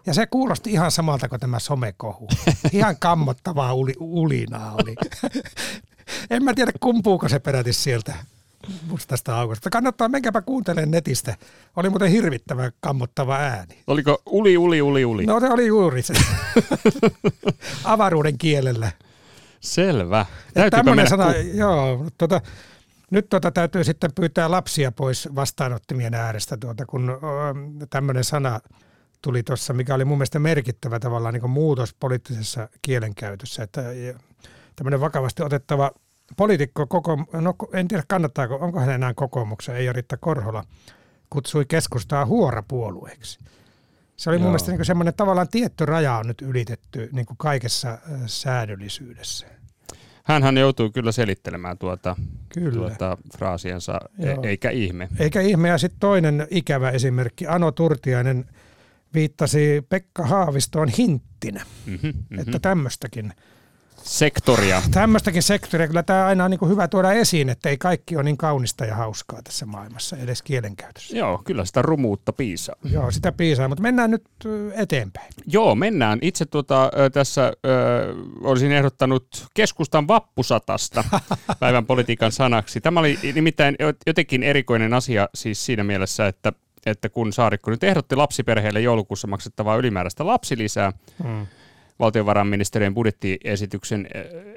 Ja 0.06 0.14
se 0.14 0.26
kuulosti 0.26 0.72
ihan 0.72 0.90
samalta 0.90 1.28
kuin 1.28 1.40
tämä 1.40 1.58
somekohu. 1.58 2.28
Ihan 2.72 2.96
kammottavaa 2.98 3.74
uli, 3.74 3.92
ulinaa 4.00 4.74
oli. 4.74 4.94
en 6.30 6.44
mä 6.44 6.54
tiedä 6.54 6.72
kumpuuko 6.80 7.28
se 7.28 7.38
peräti 7.38 7.72
sieltä 7.72 8.14
mustasta 8.86 9.40
aukosta. 9.40 9.70
Kannattaa, 9.70 10.08
menkääpä 10.08 10.42
kuuntelemaan 10.42 10.90
netistä. 10.90 11.36
Oli 11.76 11.90
muuten 11.90 12.10
hirvittävän 12.10 12.72
kammottava 12.80 13.36
ääni. 13.36 13.82
Oliko 13.86 14.22
uli, 14.26 14.58
uli, 14.58 14.82
uli, 14.82 15.04
uli? 15.04 15.26
No 15.26 15.40
se 15.40 15.48
oli 15.48 15.66
juuri 15.66 16.02
se. 16.02 16.14
Avaruuden 17.84 18.38
kielellä. 18.38 18.92
Selvä. 19.60 20.26
Tämmöinen 20.70 21.08
sana, 21.08 21.24
ku- 21.24 21.38
joo, 21.54 22.06
tota, 22.18 22.40
nyt 23.10 23.28
tota 23.28 23.50
täytyy 23.50 23.84
sitten 23.84 24.10
pyytää 24.14 24.50
lapsia 24.50 24.92
pois 24.92 25.28
vastaanottimien 25.34 26.14
äärestä, 26.14 26.56
tuota, 26.56 26.86
kun 26.86 27.18
tämmöinen 27.90 28.24
sana 28.24 28.60
tuli 29.22 29.42
tuossa, 29.42 29.72
mikä 29.72 29.94
oli 29.94 30.04
mun 30.04 30.18
mielestä 30.18 30.38
merkittävä 30.38 30.98
tavallaan 30.98 31.34
niin 31.34 31.50
muutos 31.50 31.94
poliittisessa 31.94 32.68
kielenkäytössä. 32.82 33.62
Että 33.62 33.82
tämmöinen 34.76 35.00
vakavasti 35.00 35.42
otettava 35.42 35.90
poliitikko, 36.36 36.86
koko, 36.86 37.16
no 37.32 37.54
en 37.72 37.88
tiedä 37.88 38.02
kannattaako, 38.08 38.54
onko 38.54 38.80
hän 38.80 38.90
enää 38.90 39.14
kokoomuksen, 39.14 39.76
ei 39.76 39.92
Riitta 39.92 40.16
Korhola, 40.16 40.64
kutsui 41.30 41.64
keskustaa 41.68 42.26
huorapuolueeksi. 42.26 43.38
Se 44.16 44.30
oli 44.30 44.36
Joo. 44.36 44.42
mun 44.42 44.50
mielestä 44.50 44.72
niin 44.72 44.84
semmoinen 44.84 45.14
tavallaan 45.14 45.48
tietty 45.48 45.86
raja 45.86 46.16
on 46.16 46.26
nyt 46.26 46.42
ylitetty 46.42 47.08
niin 47.12 47.26
kuin 47.26 47.36
kaikessa 47.36 47.98
säädöllisyydessä. 48.26 49.46
Hänhän 50.24 50.58
joutuu 50.58 50.90
kyllä 50.90 51.12
selittelemään 51.12 51.78
tuota, 51.78 52.16
kyllä. 52.48 52.72
tuota 52.72 53.18
fraasiansa, 53.38 54.00
e- 54.18 54.48
eikä 54.48 54.70
ihme. 54.70 55.08
Eikä 55.18 55.40
ihme. 55.40 55.68
Ja 55.68 55.78
sitten 55.78 56.00
toinen 56.00 56.46
ikävä 56.50 56.90
esimerkki, 56.90 57.46
Ano 57.46 57.72
Turtiainen 57.72 58.44
viittasi 59.14 59.86
Pekka 59.88 60.26
Haavistoon 60.26 60.88
hinttinä, 60.88 61.64
mm-hmm, 61.86 62.08
mm-hmm. 62.08 62.38
että 62.38 62.58
tämmöistäkin– 62.58 63.32
sektoria. 64.06 64.82
Tämmöistäkin 64.90 65.42
sektoria. 65.42 65.86
Kyllä 65.86 66.02
tämä 66.02 66.26
aina 66.26 66.44
on 66.44 66.50
niin 66.50 66.68
hyvä 66.68 66.88
tuoda 66.88 67.12
esiin, 67.12 67.48
että 67.48 67.68
ei 67.68 67.76
kaikki 67.76 68.16
ole 68.16 68.24
niin 68.24 68.36
kaunista 68.36 68.84
ja 68.84 68.94
hauskaa 68.94 69.42
tässä 69.42 69.66
maailmassa, 69.66 70.16
edes 70.16 70.42
kielenkäytössä. 70.42 71.16
Joo, 71.16 71.42
kyllä 71.44 71.64
sitä 71.64 71.82
rumuutta 71.82 72.32
piisaa. 72.32 72.76
Joo, 72.92 73.10
sitä 73.10 73.32
piisaa, 73.32 73.68
mutta 73.68 73.82
mennään 73.82 74.10
nyt 74.10 74.24
eteenpäin. 74.74 75.32
Joo, 75.46 75.74
mennään. 75.74 76.18
Itse 76.22 76.46
tuota, 76.46 76.90
tässä 77.12 77.44
äh, 77.46 77.52
olisin 78.40 78.72
ehdottanut 78.72 79.46
keskustan 79.54 80.08
vappusatasta 80.08 81.04
päivän 81.60 81.86
politiikan 81.86 82.32
sanaksi. 82.32 82.80
Tämä 82.80 83.00
oli 83.00 83.18
nimittäin 83.34 83.76
jotenkin 84.06 84.42
erikoinen 84.42 84.94
asia 84.94 85.28
siis 85.34 85.66
siinä 85.66 85.84
mielessä, 85.84 86.26
että 86.26 86.52
että 86.86 87.08
kun 87.08 87.32
Saarikko 87.32 87.70
nyt 87.70 87.84
ehdotti 87.84 88.16
lapsiperheille 88.16 88.80
joulukuussa 88.80 89.26
maksettavaa 89.26 89.76
ylimääräistä 89.76 90.26
lapsilisää, 90.26 90.92
hmm 91.22 91.46
valtiovarainministeriön 91.98 92.94
budjettiesityksen 92.94 94.08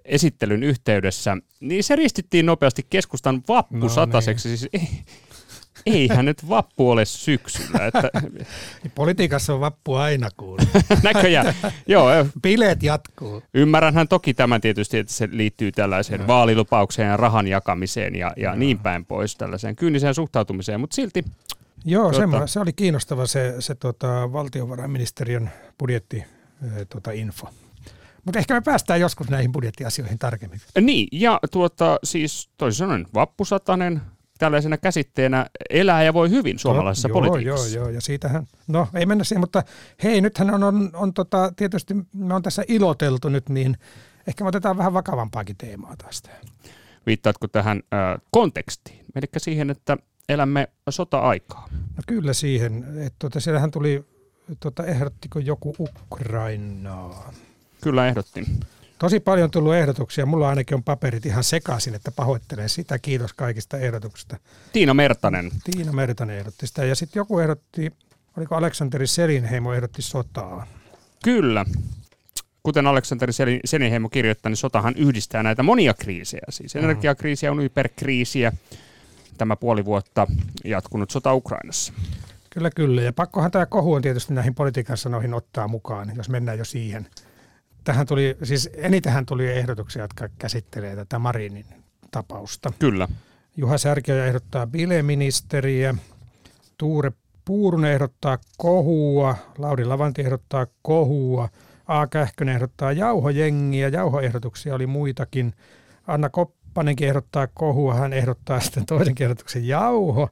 esittelyn 0.05 0.63
yhteydessä, 0.63 1.37
niin 1.59 1.83
se 1.83 1.95
ristittiin 1.95 2.45
nopeasti 2.45 2.85
keskustan 2.89 3.43
vappusataseksi. 3.47 4.49
No 4.49 4.51
niin. 4.51 4.57
Siis 4.59 4.71
ei, 4.73 4.87
eihän 5.85 6.25
nyt 6.25 6.49
vappu 6.49 6.89
ole 6.89 7.05
syksyllä. 7.05 7.85
Että... 7.87 8.11
Politiikassa 8.95 9.53
on 9.53 9.59
vappu 9.59 9.93
aina 9.93 10.29
kuullut. 10.37 10.67
Näköjään, 11.03 11.53
joo. 11.87 12.09
Bileet 12.41 12.83
jatkuu. 12.83 13.43
Ymmärränhän 13.53 14.07
toki 14.07 14.33
tämän 14.33 14.61
tietysti, 14.61 14.97
että 14.97 15.13
se 15.13 15.29
liittyy 15.31 15.71
tällaiseen 15.71 16.21
no. 16.21 16.27
vaalilupaukseen 16.27 17.09
ja 17.09 17.17
rahan 17.17 17.47
jakamiseen 17.47 18.15
ja, 18.15 18.33
ja 18.37 18.49
no. 18.49 18.55
niin 18.55 18.79
päin 18.79 19.05
pois, 19.05 19.35
tällaiseen 19.35 19.75
kyyniseen 19.75 20.13
suhtautumiseen, 20.13 20.79
mutta 20.79 20.95
silti 20.95 21.23
Joo, 21.85 22.11
tuota... 22.11 22.47
se 22.47 22.59
oli 22.59 22.73
kiinnostava 22.73 23.25
se, 23.25 23.55
se 23.59 23.75
tota, 23.75 24.33
valtiovarainministeriön 24.33 25.49
budjetti 25.79 26.23
tuota 26.89 27.11
info. 27.11 27.49
Mutta 28.25 28.39
ehkä 28.39 28.53
me 28.53 28.61
päästään 28.61 28.99
joskus 28.99 29.29
näihin 29.29 29.51
budjettiasioihin 29.51 30.19
tarkemmin. 30.19 30.61
Niin, 30.81 31.07
ja 31.11 31.39
tuota, 31.51 31.99
siis 32.03 32.49
toisin 32.57 32.77
sanoen 32.77 33.07
vappusatanen 33.13 34.01
tällaisena 34.37 34.77
käsitteenä 34.77 35.45
elää 35.69 36.03
ja 36.03 36.13
voi 36.13 36.29
hyvin 36.29 36.59
suomalaisessa 36.59 37.07
no, 37.07 37.13
joo, 37.13 37.21
politiikassa. 37.21 37.75
Joo, 37.75 37.85
joo, 37.85 37.93
ja 37.93 38.01
siitähän, 38.01 38.47
no 38.67 38.87
ei 38.93 39.05
mennä 39.05 39.23
siihen, 39.23 39.39
mutta 39.39 39.63
hei, 40.03 40.21
nythän 40.21 40.53
on, 40.53 40.63
on, 40.63 40.89
on 40.93 41.13
tota, 41.13 41.53
tietysti, 41.55 41.93
me 42.13 42.33
on 42.33 42.41
tässä 42.41 42.63
iloteltu 42.67 43.29
nyt, 43.29 43.49
niin 43.49 43.77
ehkä 44.27 44.43
me 44.43 44.47
otetaan 44.47 44.77
vähän 44.77 44.93
vakavampaakin 44.93 45.57
teemaa 45.57 45.95
tästä. 45.97 46.29
Viittaatko 47.05 47.47
tähän 47.47 47.77
äh, 47.93 48.21
kontekstiin, 48.31 49.05
eli 49.15 49.25
siihen, 49.37 49.69
että 49.69 49.97
elämme 50.29 50.67
sota-aikaa? 50.89 51.69
No 51.71 52.03
kyllä 52.07 52.33
siihen, 52.33 52.85
että 52.97 53.15
tota, 53.19 53.39
siellähän 53.39 53.71
tuli 53.71 54.05
tota, 54.59 54.85
ehdottiko 54.85 55.39
joku 55.39 55.75
Ukrainaa? 55.79 57.33
Kyllä 57.81 58.07
ehdotti. 58.07 58.45
Tosi 58.99 59.19
paljon 59.19 59.51
tullut 59.51 59.75
ehdotuksia. 59.75 60.25
Mulla 60.25 60.49
ainakin 60.49 60.75
on 60.75 60.83
paperit 60.83 61.25
ihan 61.25 61.43
sekaisin, 61.43 61.95
että 61.95 62.11
pahoittelen 62.11 62.69
sitä. 62.69 62.99
Kiitos 62.99 63.33
kaikista 63.33 63.77
ehdotuksista. 63.77 64.37
Tiina 64.73 64.93
Mertanen. 64.93 65.51
Tiina 65.63 65.91
Mertanen 65.91 66.37
ehdotti 66.37 66.67
sitä. 66.67 66.85
Ja 66.85 66.95
sitten 66.95 67.19
joku 67.19 67.39
ehdotti, 67.39 67.91
oliko 68.37 68.55
Aleksanteri 68.55 69.07
Selinheimo 69.07 69.73
ehdotti 69.73 70.01
sotaa. 70.01 70.67
Kyllä. 71.23 71.65
Kuten 72.63 72.87
Aleksanteri 72.87 73.33
Selinheimo 73.65 74.09
kirjoittaa, 74.09 74.49
niin 74.49 74.57
sotahan 74.57 74.95
yhdistää 74.97 75.43
näitä 75.43 75.63
monia 75.63 75.93
kriisejä. 75.93 76.45
Siis 76.49 76.75
energiakriisiä, 76.75 77.51
on 77.51 77.61
hyperkriisiä, 77.61 78.51
tämä 79.37 79.55
puoli 79.55 79.85
vuotta 79.85 80.27
jatkunut 80.65 81.11
sota 81.11 81.33
Ukrainassa. 81.33 81.93
Kyllä, 82.49 82.69
kyllä. 82.75 83.01
Ja 83.01 83.13
pakkohan 83.13 83.51
tämä 83.51 83.65
kohu 83.65 83.93
on 83.93 84.01
tietysti 84.01 84.33
näihin 84.33 84.55
politiikan 84.55 84.97
sanoihin 84.97 85.33
ottaa 85.33 85.67
mukaan, 85.67 86.11
jos 86.15 86.29
mennään 86.29 86.57
jo 86.57 86.65
siihen. 86.65 87.07
Tähän 87.83 88.07
tuli, 88.07 88.37
siis 88.43 88.69
enitähän 88.73 89.25
tuli 89.25 89.47
ehdotuksia, 89.47 90.01
jotka 90.01 90.29
käsittelee 90.37 90.95
tätä 90.95 91.19
Marinin 91.19 91.65
tapausta. 92.11 92.71
Kyllä. 92.79 93.07
Juha 93.57 93.77
Särkiö 93.77 94.25
ehdottaa 94.25 94.67
bileministeriä, 94.67 95.95
Tuure 96.77 97.11
Puurunen 97.45 97.91
ehdottaa 97.91 98.37
kohua, 98.57 99.35
Lauri 99.57 99.85
Lavanti 99.85 100.21
ehdottaa 100.21 100.67
kohua, 100.81 101.49
A. 101.87 102.07
Kähkönen 102.07 102.55
ehdottaa 102.55 102.91
jauhojengiä, 102.91 103.87
jauhoehdotuksia 103.87 104.75
oli 104.75 104.87
muitakin. 104.87 105.53
Anna 106.07 106.29
Koppanenkin 106.29 107.07
ehdottaa 107.07 107.47
kohua, 107.47 107.93
hän 107.93 108.13
ehdottaa 108.13 108.59
sitten 108.59 108.85
toisen 108.85 109.15
ehdotuksen 109.19 109.67
jauho 109.67 110.29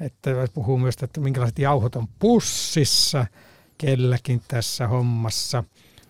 että 0.00 0.30
puhuu 0.54 0.78
myös, 0.78 0.96
että 1.02 1.20
minkälaiset 1.20 1.58
jauhot 1.58 1.96
on 1.96 2.08
pussissa 2.18 3.26
kelläkin 3.78 4.42
tässä 4.48 4.88
hommassa. 4.88 5.64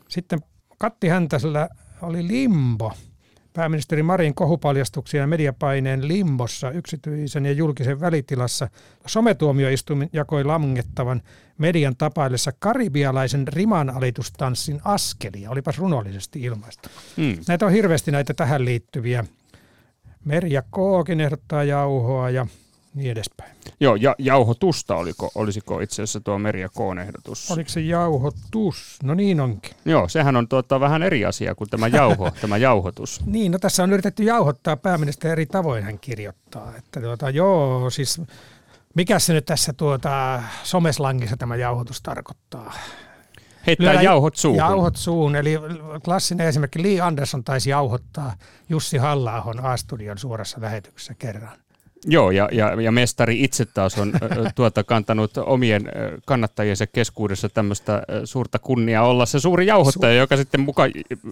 Sitten 0.09 0.41
Katti 0.79 1.09
Häntäsellä 1.09 1.69
oli 2.03 2.29
limbo. 2.29 2.93
Pääministeri 3.53 4.03
Marin 4.03 4.35
kohupaljastuksia 4.35 5.21
ja 5.21 5.27
mediapaineen 5.27 6.09
limbossa 6.09 6.71
yksityisen 6.71 7.47
ja 7.47 7.53
julkisen 7.53 8.01
välitilassa 8.01 8.69
sometuomioistuin 9.07 10.11
jakoi 10.13 10.45
langettavan 10.45 11.23
median 11.59 11.97
tapaillessa 11.97 12.53
karibialaisen 12.59 13.49
rimanalitustanssin 13.49 14.81
askelia. 14.85 15.51
Olipas 15.51 15.79
runollisesti 15.79 16.43
ilmaista. 16.43 16.91
Hmm. 17.17 17.37
Näitä 17.49 17.67
on 17.67 17.73
hirveästi 17.73 18.11
näitä 18.11 18.35
tähän 18.35 18.65
liittyviä. 18.65 19.25
Merja 20.25 20.63
Kookin 20.71 21.21
ehdottaa 21.21 21.65
jauhoa 21.65 22.31
ja 22.31 22.47
niin 22.95 23.11
edespäin. 23.11 23.51
Joo, 23.81 23.95
ja 23.95 24.15
jauhotusta 24.19 24.97
oliko, 24.97 25.31
olisiko 25.35 25.81
itse 25.81 26.03
asiassa 26.03 26.21
tuo 26.21 26.39
Merja 26.39 26.69
Koon 26.69 26.99
ehdotus? 26.99 27.51
Oliko 27.51 27.71
se 27.71 27.81
jauhotus? 27.81 28.99
No 29.03 29.15
niin 29.15 29.41
onkin. 29.41 29.73
Joo, 29.85 30.09
sehän 30.09 30.37
on 30.37 30.49
tuota, 30.49 30.81
vähän 30.81 31.03
eri 31.03 31.25
asia 31.25 31.55
kuin 31.55 31.71
tämä 31.71 31.89
jauho, 31.89 32.31
tämä 32.41 32.57
jauhotus. 32.57 33.21
Niin, 33.27 33.53
no 33.53 33.59
tässä 33.59 33.83
on 33.83 33.93
yritetty 33.93 34.23
jauhottaa 34.23 34.77
pääministeri 34.77 35.33
eri 35.33 35.47
tavoin 35.47 35.85
hän 35.85 35.99
kirjoittaa. 35.99 36.73
Että 36.79 37.01
tuota, 37.01 37.31
joo, 37.31 37.91
siis 37.91 38.23
mikä 38.95 39.19
se 39.19 39.33
nyt 39.33 39.45
tässä 39.45 39.73
tuota, 39.73 40.43
someslangissa 40.63 41.37
tämä 41.37 41.57
jauhotus 41.57 42.03
tarkoittaa? 42.03 42.75
Heittää 43.67 43.93
Lyö 43.93 44.03
jauhot 44.03 44.37
suuhun. 44.37 44.59
Jauhot 44.59 44.97
suuhun, 44.97 45.37
eli 45.37 45.55
klassinen 46.05 46.47
esimerkki 46.47 46.83
Lee 46.83 47.01
Anderson 47.01 47.45
taisi 47.45 47.71
jauhottaa 47.71 48.35
Jussi 48.69 48.99
halla 48.99 49.45
A-studion 49.63 50.19
suorassa 50.19 50.61
lähetyksessä 50.61 51.15
kerran. 51.15 51.59
Joo, 52.05 52.31
ja, 52.31 52.49
ja, 52.53 52.83
ja 52.83 52.93
mestari 52.93 53.45
itse 53.45 53.65
taas 53.65 53.99
on 53.99 54.13
tuota 54.55 54.85
kantanut 54.85 55.37
omien 55.37 55.83
kannattajiensa 56.27 56.87
keskuudessa 56.87 57.49
tämmöistä 57.49 58.03
suurta 58.25 58.59
kunniaa 58.59 59.07
olla 59.07 59.27
se 59.27 59.41
suuri 59.41 59.67
jauhottaja, 59.67 60.13
Su- 60.13 60.23
joka 60.23 60.37
sitten 60.37 60.61
muka, 60.61 60.83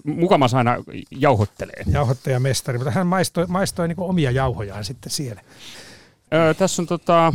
mukamassa 0.04 0.58
aina 0.58 0.76
jauhottelee. 1.10 1.82
Jauhottaja 1.90 2.40
mestari, 2.40 2.78
mutta 2.78 2.90
hän 2.90 3.06
maistoi, 3.06 3.46
maistoi 3.46 3.88
niin 3.88 4.00
omia 4.00 4.30
jauhojaan 4.30 4.84
sitten 4.84 5.12
siellä. 5.12 5.40
Öö, 6.34 6.54
tässä 6.54 6.82
on 6.82 6.86
tota, 6.86 7.32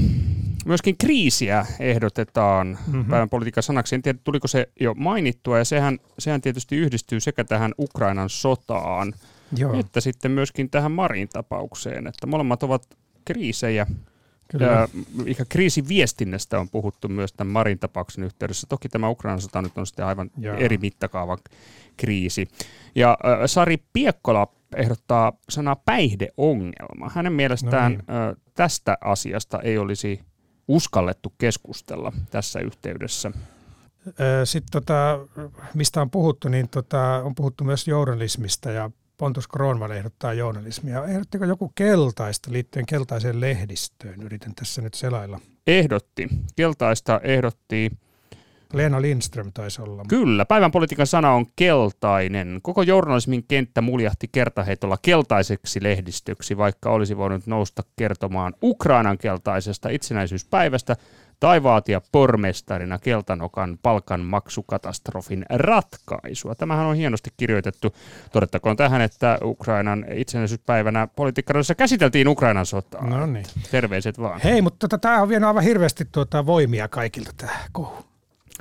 myöskin 0.65 0.97
kriisiä 0.97 1.65
ehdotetaan 1.79 2.67
mm-hmm. 2.67 3.05
päivän 3.05 3.29
politiikan 3.29 3.63
sanaksi. 3.63 3.95
En 3.95 4.01
tiedä, 4.01 4.19
tuliko 4.23 4.47
se 4.47 4.69
jo 4.79 4.93
mainittua, 4.93 5.57
ja 5.57 5.65
sehän, 5.65 5.99
sehän 6.19 6.41
tietysti 6.41 6.75
yhdistyy 6.75 7.19
sekä 7.19 7.43
tähän 7.43 7.73
Ukrainan 7.79 8.29
sotaan, 8.29 9.13
Joo. 9.57 9.79
että 9.79 10.01
sitten 10.01 10.31
myöskin 10.31 10.69
tähän 10.69 10.91
Marin 10.91 11.29
tapaukseen, 11.29 12.07
että 12.07 12.27
molemmat 12.27 12.63
ovat 12.63 12.83
kriisejä. 13.25 13.87
Kyllä. 14.47 14.87
Ja 15.39 15.45
kriisiviestinnästä 15.49 16.59
on 16.59 16.69
puhuttu 16.69 17.07
myös 17.07 17.33
tämän 17.33 17.51
Marin 17.51 17.79
tapauksen 17.79 18.23
yhteydessä. 18.23 18.67
Toki 18.67 18.89
tämä 18.89 19.09
Ukrainan 19.09 19.41
sota 19.41 19.61
nyt 19.61 19.77
on 19.77 19.87
sitten 19.87 20.05
aivan 20.05 20.31
Jaa. 20.37 20.57
eri 20.57 20.77
mittakaavan 20.77 21.37
kriisi. 21.97 22.47
Ja 22.95 23.17
Sari 23.45 23.77
Piekkola 23.93 24.47
ehdottaa 24.75 25.33
sanaa 25.49 25.75
päihdeongelma. 25.75 27.11
Hänen 27.15 27.33
mielestään 27.33 27.91
no 27.91 27.97
niin. 27.97 28.29
äh, 28.29 28.35
tästä 28.53 28.97
asiasta 29.01 29.61
ei 29.61 29.77
olisi 29.77 30.19
uskallettu 30.67 31.33
keskustella 31.37 32.11
tässä 32.31 32.59
yhteydessä. 32.59 33.31
Sitten 34.43 34.71
tota, 34.71 35.19
mistä 35.73 36.01
on 36.01 36.09
puhuttu, 36.09 36.49
niin 36.49 36.69
tota, 36.69 37.21
on 37.23 37.35
puhuttu 37.35 37.63
myös 37.63 37.87
journalismista 37.87 38.71
ja 38.71 38.91
Pontus 39.17 39.47
Kronman 39.47 39.91
ehdottaa 39.91 40.33
journalismia. 40.33 41.05
Ehdottiko 41.05 41.45
joku 41.45 41.71
keltaista 41.75 42.51
liittyen 42.51 42.85
keltaiseen 42.85 43.41
lehdistöön? 43.41 44.21
Yritän 44.21 44.55
tässä 44.55 44.81
nyt 44.81 44.93
selailla. 44.93 45.39
Ehdotti. 45.67 46.29
Keltaista 46.55 47.19
ehdotti 47.23 47.91
Leena 48.73 49.01
Lindström 49.01 49.51
taisi 49.53 49.81
olla. 49.81 50.03
Kyllä, 50.07 50.45
päivän 50.45 50.71
politiikan 50.71 51.07
sana 51.07 51.31
on 51.31 51.45
keltainen. 51.55 52.59
Koko 52.61 52.81
journalismin 52.81 53.43
kenttä 53.47 53.81
muljahti 53.81 54.27
kertaheitolla 54.31 54.97
keltaiseksi 55.01 55.83
lehdistöksi, 55.83 56.57
vaikka 56.57 56.89
olisi 56.89 57.17
voinut 57.17 57.47
nousta 57.47 57.83
kertomaan 57.95 58.53
Ukrainan 58.63 59.17
keltaisesta 59.17 59.89
itsenäisyyspäivästä 59.89 60.95
tai 61.39 61.63
vaatia 61.63 62.01
pormestarina 62.11 62.99
Keltanokan 62.99 63.77
palkanmaksukatastrofin 63.81 65.45
ratkaisua. 65.49 66.55
Tämähän 66.55 66.85
on 66.85 66.95
hienosti 66.95 67.29
kirjoitettu. 67.37 67.95
Todettakoon 68.31 68.77
tähän, 68.77 69.01
että 69.01 69.37
Ukrainan 69.43 70.05
itsenäisyyspäivänä 70.13 71.07
politiikkaroissa 71.07 71.75
käsiteltiin 71.75 72.27
Ukrainan 72.27 72.65
sotaa. 72.65 73.07
No 73.07 73.25
niin. 73.25 73.45
Terveiset 73.71 74.19
vaan. 74.19 74.41
Hei, 74.41 74.61
mutta 74.61 74.79
tota, 74.79 74.97
tämä 74.97 75.21
on 75.21 75.29
vienyt 75.29 75.47
aivan 75.47 75.63
hirveästi 75.63 76.05
tuota 76.11 76.45
voimia 76.45 76.87
kaikilta 76.87 77.31
tämä 77.37 77.59
kohu. 77.71 78.05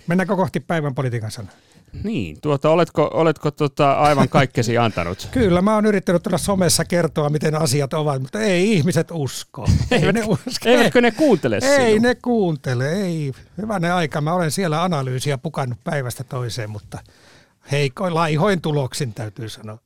Mennäänkö 0.07 0.37
kohti 0.37 0.61
päivän 0.61 0.95
politiikan 0.95 1.31
sanaa? 1.31 1.53
Niin, 2.03 2.41
tuota, 2.43 2.71
oletko, 2.71 3.11
oletko 3.15 3.51
tota 3.51 3.93
aivan 3.93 4.29
kaikkesi 4.29 4.79
antanut? 4.79 5.29
Kyllä, 5.33 5.63
mä 5.63 5.75
oon 5.75 5.87
yrittänyt 5.87 6.23
tuolla 6.23 6.39
somessa 6.39 6.85
kertoa, 6.85 7.31
miten 7.31 7.55
asiat 7.55 7.95
ovat, 7.95 8.23
mutta 8.23 8.41
ei 8.41 8.73
ihmiset 8.73 9.09
usko. 9.13 9.67
Eivät, 9.91 10.15
ne 10.15 10.23
usko. 10.25 10.65
Eivätkö 10.65 11.01
ne 11.01 11.11
kuuntele 11.11 11.59
Ei 11.63 11.93
sinua? 11.93 12.09
ne 12.09 12.15
kuuntele, 12.15 12.93
ei. 12.93 13.33
Hyvänen 13.59 13.95
aika, 13.95 14.21
mä 14.21 14.33
olen 14.35 14.51
siellä 14.51 14.83
analyysiä 14.83 15.39
pukannut 15.39 15.79
päivästä 15.85 16.25
toiseen, 16.25 16.71
mutta 16.71 16.99
heikoin 17.73 18.15
laihoin 18.15 18.61
tuloksin 18.61 19.15
täytyy 19.15 19.49
sanoa. 19.49 19.79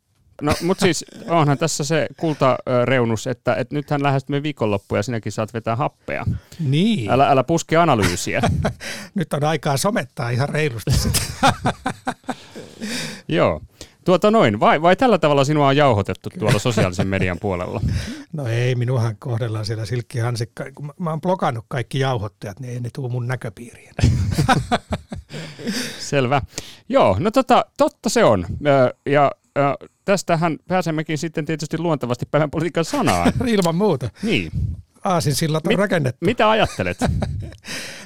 No, 0.43 0.53
mutta 0.63 0.83
siis 0.85 1.05
onhan 1.29 1.59
tässä 1.59 1.85
se 1.85 2.07
kultareunus, 2.17 3.27
että, 3.27 3.55
että 3.55 3.75
nythän 3.75 4.03
lähestymme 4.03 4.43
viikonloppu 4.43 4.97
ja 4.97 5.03
sinäkin 5.03 5.33
saat 5.33 5.55
vetää 5.55 5.77
happea. 5.77 6.25
Niin, 6.61 7.11
Älä, 7.11 7.31
älä 7.31 7.45
puske 7.45 7.77
analyysiä. 7.77 8.41
nyt 9.15 9.33
on 9.33 9.45
aikaa 9.45 9.77
somettaa 9.77 10.31
ihan 10.31 10.49
reilusti 10.49 10.91
sitä. 10.93 11.21
Joo. 13.29 13.61
Tuota 14.05 14.31
noin, 14.31 14.61
vai, 14.61 14.83
vai 14.83 14.97
tällä 14.97 15.19
tavalla 15.19 15.45
sinua 15.45 15.67
on 15.67 15.77
jauhotettu 15.77 16.31
tuolla 16.39 16.59
sosiaalisen 16.59 17.09
median 17.09 17.39
puolella? 17.41 17.81
No 18.33 18.47
ei, 18.47 18.75
minuhan 18.75 19.17
kohdellaan 19.19 19.67
siellä 19.67 19.85
silkkihansikka. 19.87 20.65
Kun 20.75 20.87
mä, 20.87 20.93
mä 20.99 21.11
oon 21.11 21.21
blokannut 21.21 21.65
kaikki 21.69 21.99
jauhottajat, 21.99 22.61
niin 22.61 22.73
ei 22.73 22.81
ne 22.81 22.91
tuu 22.93 23.09
mun 23.09 23.27
näköpiiriin. 23.27 23.95
Selvä. 25.99 26.43
Joo, 26.89 27.17
no 27.19 27.31
tota, 27.31 27.65
totta 27.77 28.09
se 28.09 28.25
on. 28.25 28.47
Ja 29.07 29.33
ö, 29.57 29.87
tästähän 30.05 30.57
pääsemmekin 30.69 31.19
sitten 31.19 31.45
tietysti 31.45 31.79
luontevasti 31.79 32.27
päivän 32.31 32.51
politiikan 32.51 32.85
sanaan. 32.85 33.33
Ilman 33.47 33.75
muuta. 33.75 34.11
Niin. 34.23 34.51
Aasin 35.05 35.35
sillat 35.35 35.67
on 35.67 35.73
Mit- 35.73 35.79
rakennettu. 35.79 36.25
Mitä 36.27 36.51
ajattelet? 36.51 36.99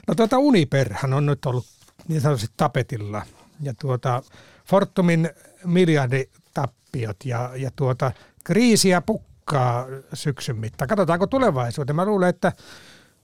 No 0.08 0.14
tuota 0.14 0.38
Uniperhän 0.38 1.12
on 1.14 1.26
nyt 1.26 1.46
ollut 1.46 1.66
niin 2.08 2.20
sanotusti 2.20 2.48
tapetilla. 2.56 3.22
Ja 3.62 3.74
tuota 3.80 4.22
Fortumin 4.66 5.30
miljarditappiot 5.64 7.16
ja, 7.24 7.50
ja 7.56 7.70
tuota 7.76 8.12
kriisiä 8.44 9.00
pukkaa 9.00 9.86
syksyn 10.14 10.56
mittaan. 10.56 10.88
Katsotaanko 10.88 11.26
tulevaisuuteen. 11.26 11.96
Mä 11.96 12.04
luulen, 12.04 12.28
että 12.28 12.52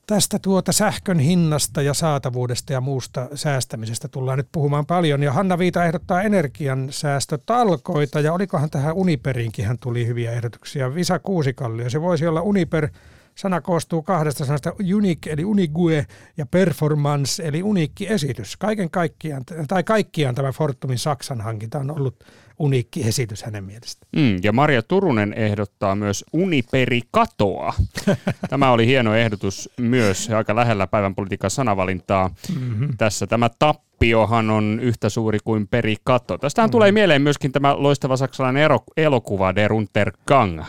tästä 0.07 0.39
tuota 0.39 0.73
sähkön 0.73 1.19
hinnasta 1.19 1.83
ja 1.83 1.95
saatavuudesta 1.95 2.73
ja 2.73 2.81
muusta 2.81 3.29
säästämisestä 3.35 4.09
tullaan 4.09 4.39
nyt 4.39 4.49
puhumaan 4.53 4.87
paljon. 4.87 5.23
Ja 5.23 5.33
Hanna 5.33 5.59
Viita 5.59 5.85
ehdottaa 5.85 6.23
energian 6.23 6.87
säästötalkoita 6.91 8.21
ja 8.21 8.33
olikohan 8.33 8.71
tähän 8.71 8.95
Uniperiinkin 8.95 9.67
hän 9.67 9.79
tuli 9.79 10.07
hyviä 10.07 10.33
ehdotuksia. 10.33 10.95
Visa 10.95 11.19
Kuusikallio, 11.19 11.91
se 11.91 12.01
voisi 12.01 12.27
olla 12.27 12.43
Uniper 12.43 12.89
Sana 13.35 13.61
koostuu 13.61 14.03
kahdesta 14.03 14.45
sanasta 14.45 14.73
unique 14.95 15.33
eli 15.33 15.45
unigue 15.45 16.07
ja 16.37 16.47
performance 16.47 17.43
eli 17.49 17.63
uniikki 17.63 18.13
esitys. 18.13 18.57
Kaiken 18.57 18.91
kaikkiaan, 18.91 19.43
tai 19.69 19.85
kaikkiaan 19.85 20.35
tämä 20.35 20.53
Fortumin 20.53 20.99
Saksan 20.99 21.41
hankinta 21.41 21.79
on 21.79 21.91
ollut 21.91 22.25
uniikki 22.59 23.09
esitys 23.09 23.43
hänen 23.43 23.65
mielestään. 23.65 24.09
Mm, 24.17 24.37
ja 24.43 24.53
Maria 24.53 24.83
Turunen 24.83 25.33
ehdottaa 25.33 25.95
myös 25.95 26.25
Uniperi-katoa. 26.33 27.75
Tämä 28.51 28.71
oli 28.71 28.87
hieno 28.87 29.15
ehdotus 29.15 29.71
myös, 29.77 30.31
aika 30.31 30.57
lähellä 30.57 30.87
päivän 30.87 31.15
politiikan 31.15 31.51
sanavalintaa. 31.51 32.31
Mm-hmm. 32.55 32.97
Tässä 32.99 33.27
tämä 33.27 33.51
tappiohan 33.59 34.51
on 34.51 34.79
yhtä 34.83 35.09
suuri 35.09 35.39
kuin 35.45 35.69
perikato. 35.69 36.39
Tästähän 36.39 36.69
mm. 36.69 36.73
tulee 36.73 36.93
mieleen 36.93 37.23
myöskin 37.23 37.53
tämä 37.53 37.75
loistava 37.79 38.17
saksalainen 38.17 38.63
ero, 38.63 38.79
elokuva 38.97 39.55
Der 39.55 39.73
Untergang. 39.73 40.63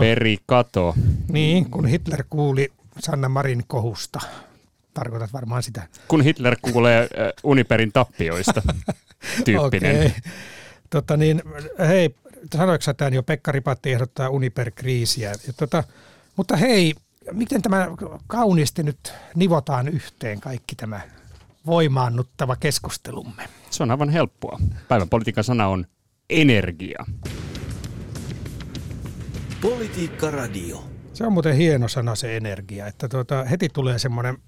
Perikato. 0.00 0.94
Niin, 1.32 1.70
kun 1.70 1.86
Hitler 1.86 2.24
kuuli 2.30 2.68
Sanna 2.98 3.28
Marin 3.28 3.62
kohusta. 3.66 4.20
Tarkoitat 4.94 5.32
varmaan 5.32 5.62
sitä. 5.62 5.82
Kun 6.08 6.22
Hitler 6.22 6.56
kuulee 6.62 7.00
äh, 7.02 7.08
Uniperin 7.42 7.92
tappioista, 7.92 8.62
tyyppinen. 9.44 9.96
Okei. 9.96 10.12
Tota 10.90 11.16
niin, 11.16 11.42
hei, 11.88 12.14
sanoiko 12.52 12.82
sä 12.82 12.94
tämän 12.94 13.14
jo, 13.14 13.22
Pekka 13.22 13.52
Ripatti 13.52 13.92
ehdottaa 13.92 14.28
Uniper-kriisiä. 14.28 15.30
Ja 15.46 15.52
tota, 15.56 15.84
mutta 16.36 16.56
hei, 16.56 16.94
miten 17.32 17.62
tämä 17.62 17.88
kauniisti 18.26 18.82
nyt 18.82 19.12
nivotaan 19.34 19.88
yhteen 19.88 20.40
kaikki 20.40 20.76
tämä 20.76 21.00
voimaannuttava 21.66 22.56
keskustelumme? 22.56 23.48
Se 23.70 23.82
on 23.82 23.90
aivan 23.90 24.10
helppoa. 24.10 24.60
Päivän 24.88 25.08
politiikan 25.08 25.44
sana 25.44 25.68
on 25.68 25.86
energia. 26.30 27.04
Politiikka 29.60 30.30
Radio. 30.30 30.84
Se 31.12 31.26
on 31.26 31.32
muuten 31.32 31.56
hieno 31.56 31.88
sana 31.88 32.14
se 32.14 32.36
energia, 32.36 32.86
että 32.86 33.08
tuota, 33.08 33.44
heti 33.44 33.68
tulee 33.68 33.98
semmoinen 33.98 34.38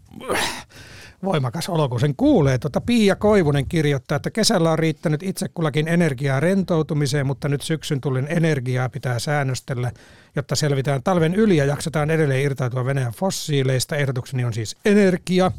voimakas 1.25 1.69
olo, 1.69 1.89
kun 1.89 2.01
sen 2.01 2.15
kuulee. 2.17 2.59
Tuota, 2.59 2.81
Pia 2.81 3.17
Koivunen 3.17 3.67
kirjoittaa, 3.67 4.17
että 4.17 4.31
kesällä 4.31 4.71
on 4.71 4.79
riittänyt 4.79 5.23
itse 5.23 5.49
kullakin 5.49 5.89
energiaa 5.89 6.41
rentoutumiseen, 6.41 7.27
mutta 7.27 7.49
nyt 7.49 7.63
syksyn 7.63 8.01
tullen 8.01 8.27
energiaa 8.31 8.89
pitää 8.89 9.19
säännöstellä, 9.19 9.93
jotta 10.37 10.57
selvitään 10.57 11.03
talven 11.03 11.35
yli 11.35 11.57
ja 11.57 11.65
jaksetaan 11.65 12.11
edelleen 12.11 12.43
irtautua 12.43 12.85
Venäjän 12.85 13.13
fossiileista. 13.13 13.97
Ehdotukseni 13.97 14.45
on 14.45 14.53
siis 14.53 14.77
energia. 14.85 15.53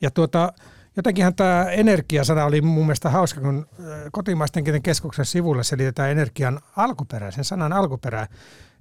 Ja 0.00 0.10
tuota, 0.10 0.52
jotenkinhan 0.96 1.34
tämä 1.34 1.66
energiasana 1.70 2.44
oli 2.44 2.60
mun 2.60 2.86
mielestä 2.86 3.10
hauska, 3.10 3.40
kun 3.40 3.66
äh, 3.80 3.86
kotimaisten 4.12 4.82
keskuksen 4.82 5.24
sivulla 5.24 5.62
selitetään 5.62 6.10
energian 6.10 6.60
alkuperää, 6.76 7.30
sen 7.30 7.44
sanan 7.44 7.72
alkuperää. 7.72 8.26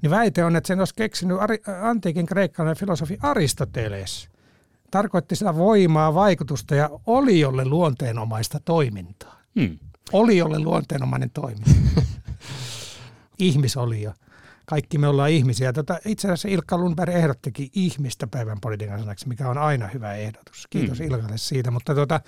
Niin 0.02 0.10
väite 0.10 0.44
on, 0.44 0.56
että 0.56 0.68
sen 0.68 0.80
olisi 0.80 0.96
keksinyt 0.96 1.38
antiikin 1.82 2.26
kreikkalainen 2.26 2.80
filosofi 2.80 3.18
Aristoteles. 3.22 4.31
Tarkoitti 4.92 5.36
sitä 5.36 5.56
voimaa, 5.56 6.14
vaikutusta 6.14 6.76
ja 6.76 6.90
oliolle 7.06 7.66
luonteenomaista 7.66 8.60
toimintaa. 8.66 9.42
Hmm. 9.60 9.78
Oliolle 10.14 10.60
luonteenomainen 10.60 11.30
toiminta. 11.30 11.72
Ihmisolio. 13.40 14.14
Kaikki 14.66 14.98
me 14.98 15.08
ollaan 15.08 15.30
ihmisiä. 15.30 15.74
Tota, 15.74 16.00
itse 16.06 16.28
asiassa 16.28 16.48
Ilkka 16.48 16.78
Lundberg 16.78 17.16
ehdottikin 17.16 17.70
ihmistä 17.76 18.28
päivän 18.28 18.58
politiikan 18.62 19.00
sanaksi, 19.00 19.28
mikä 19.28 19.50
on 19.50 19.58
aina 19.58 19.88
hyvä 19.88 20.16
ehdotus. 20.16 20.68
Kiitos 20.70 21.00
mm. 21.00 21.06
Ilkalle 21.06 21.38
siitä. 21.38 21.72
Mutta 21.72 21.96
tota, 21.96 22.22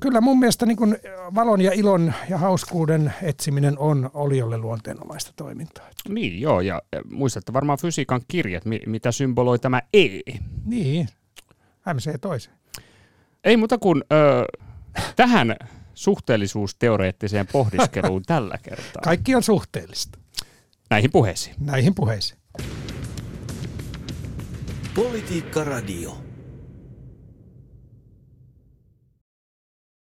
kyllä 0.00 0.20
mun 0.20 0.38
mielestä 0.38 0.66
niin 0.66 0.76
kun 0.76 0.96
valon 1.34 1.60
ja 1.60 1.72
ilon 1.72 2.12
ja 2.28 2.38
hauskuuden 2.38 3.14
etsiminen 3.22 3.78
on 3.78 4.10
oliolle 4.14 4.58
luonteenomaista 4.58 5.32
toimintaa. 5.36 5.88
Niin, 6.08 6.40
joo, 6.40 6.60
ja 6.60 6.82
muistatte 7.10 7.52
varmaan 7.52 7.78
fysiikan 7.78 8.20
kirjat, 8.28 8.64
mi- 8.64 8.82
mitä 8.86 9.12
symboloi 9.12 9.58
tämä 9.58 9.82
E. 9.94 10.06
Niin, 10.64 11.08
MC 11.94 12.20
toiseen. 12.20 12.56
Ei 13.44 13.56
muuta 13.56 13.78
kuin 13.78 14.04
ö, 14.12 14.44
tähän 15.16 15.56
suhteellisuusteoreettiseen 15.94 17.46
pohdiskeluun 17.46 18.22
tällä 18.32 18.58
kertaa. 18.62 19.02
Kaikki 19.04 19.34
on 19.34 19.42
suhteellista 19.42 20.18
Näihin 20.90 21.10
puheisiin. 21.12 21.56
näihin 21.60 21.94
puheisiin. 21.94 22.40
Politiikka 24.94 25.64
Radio. 25.64 26.18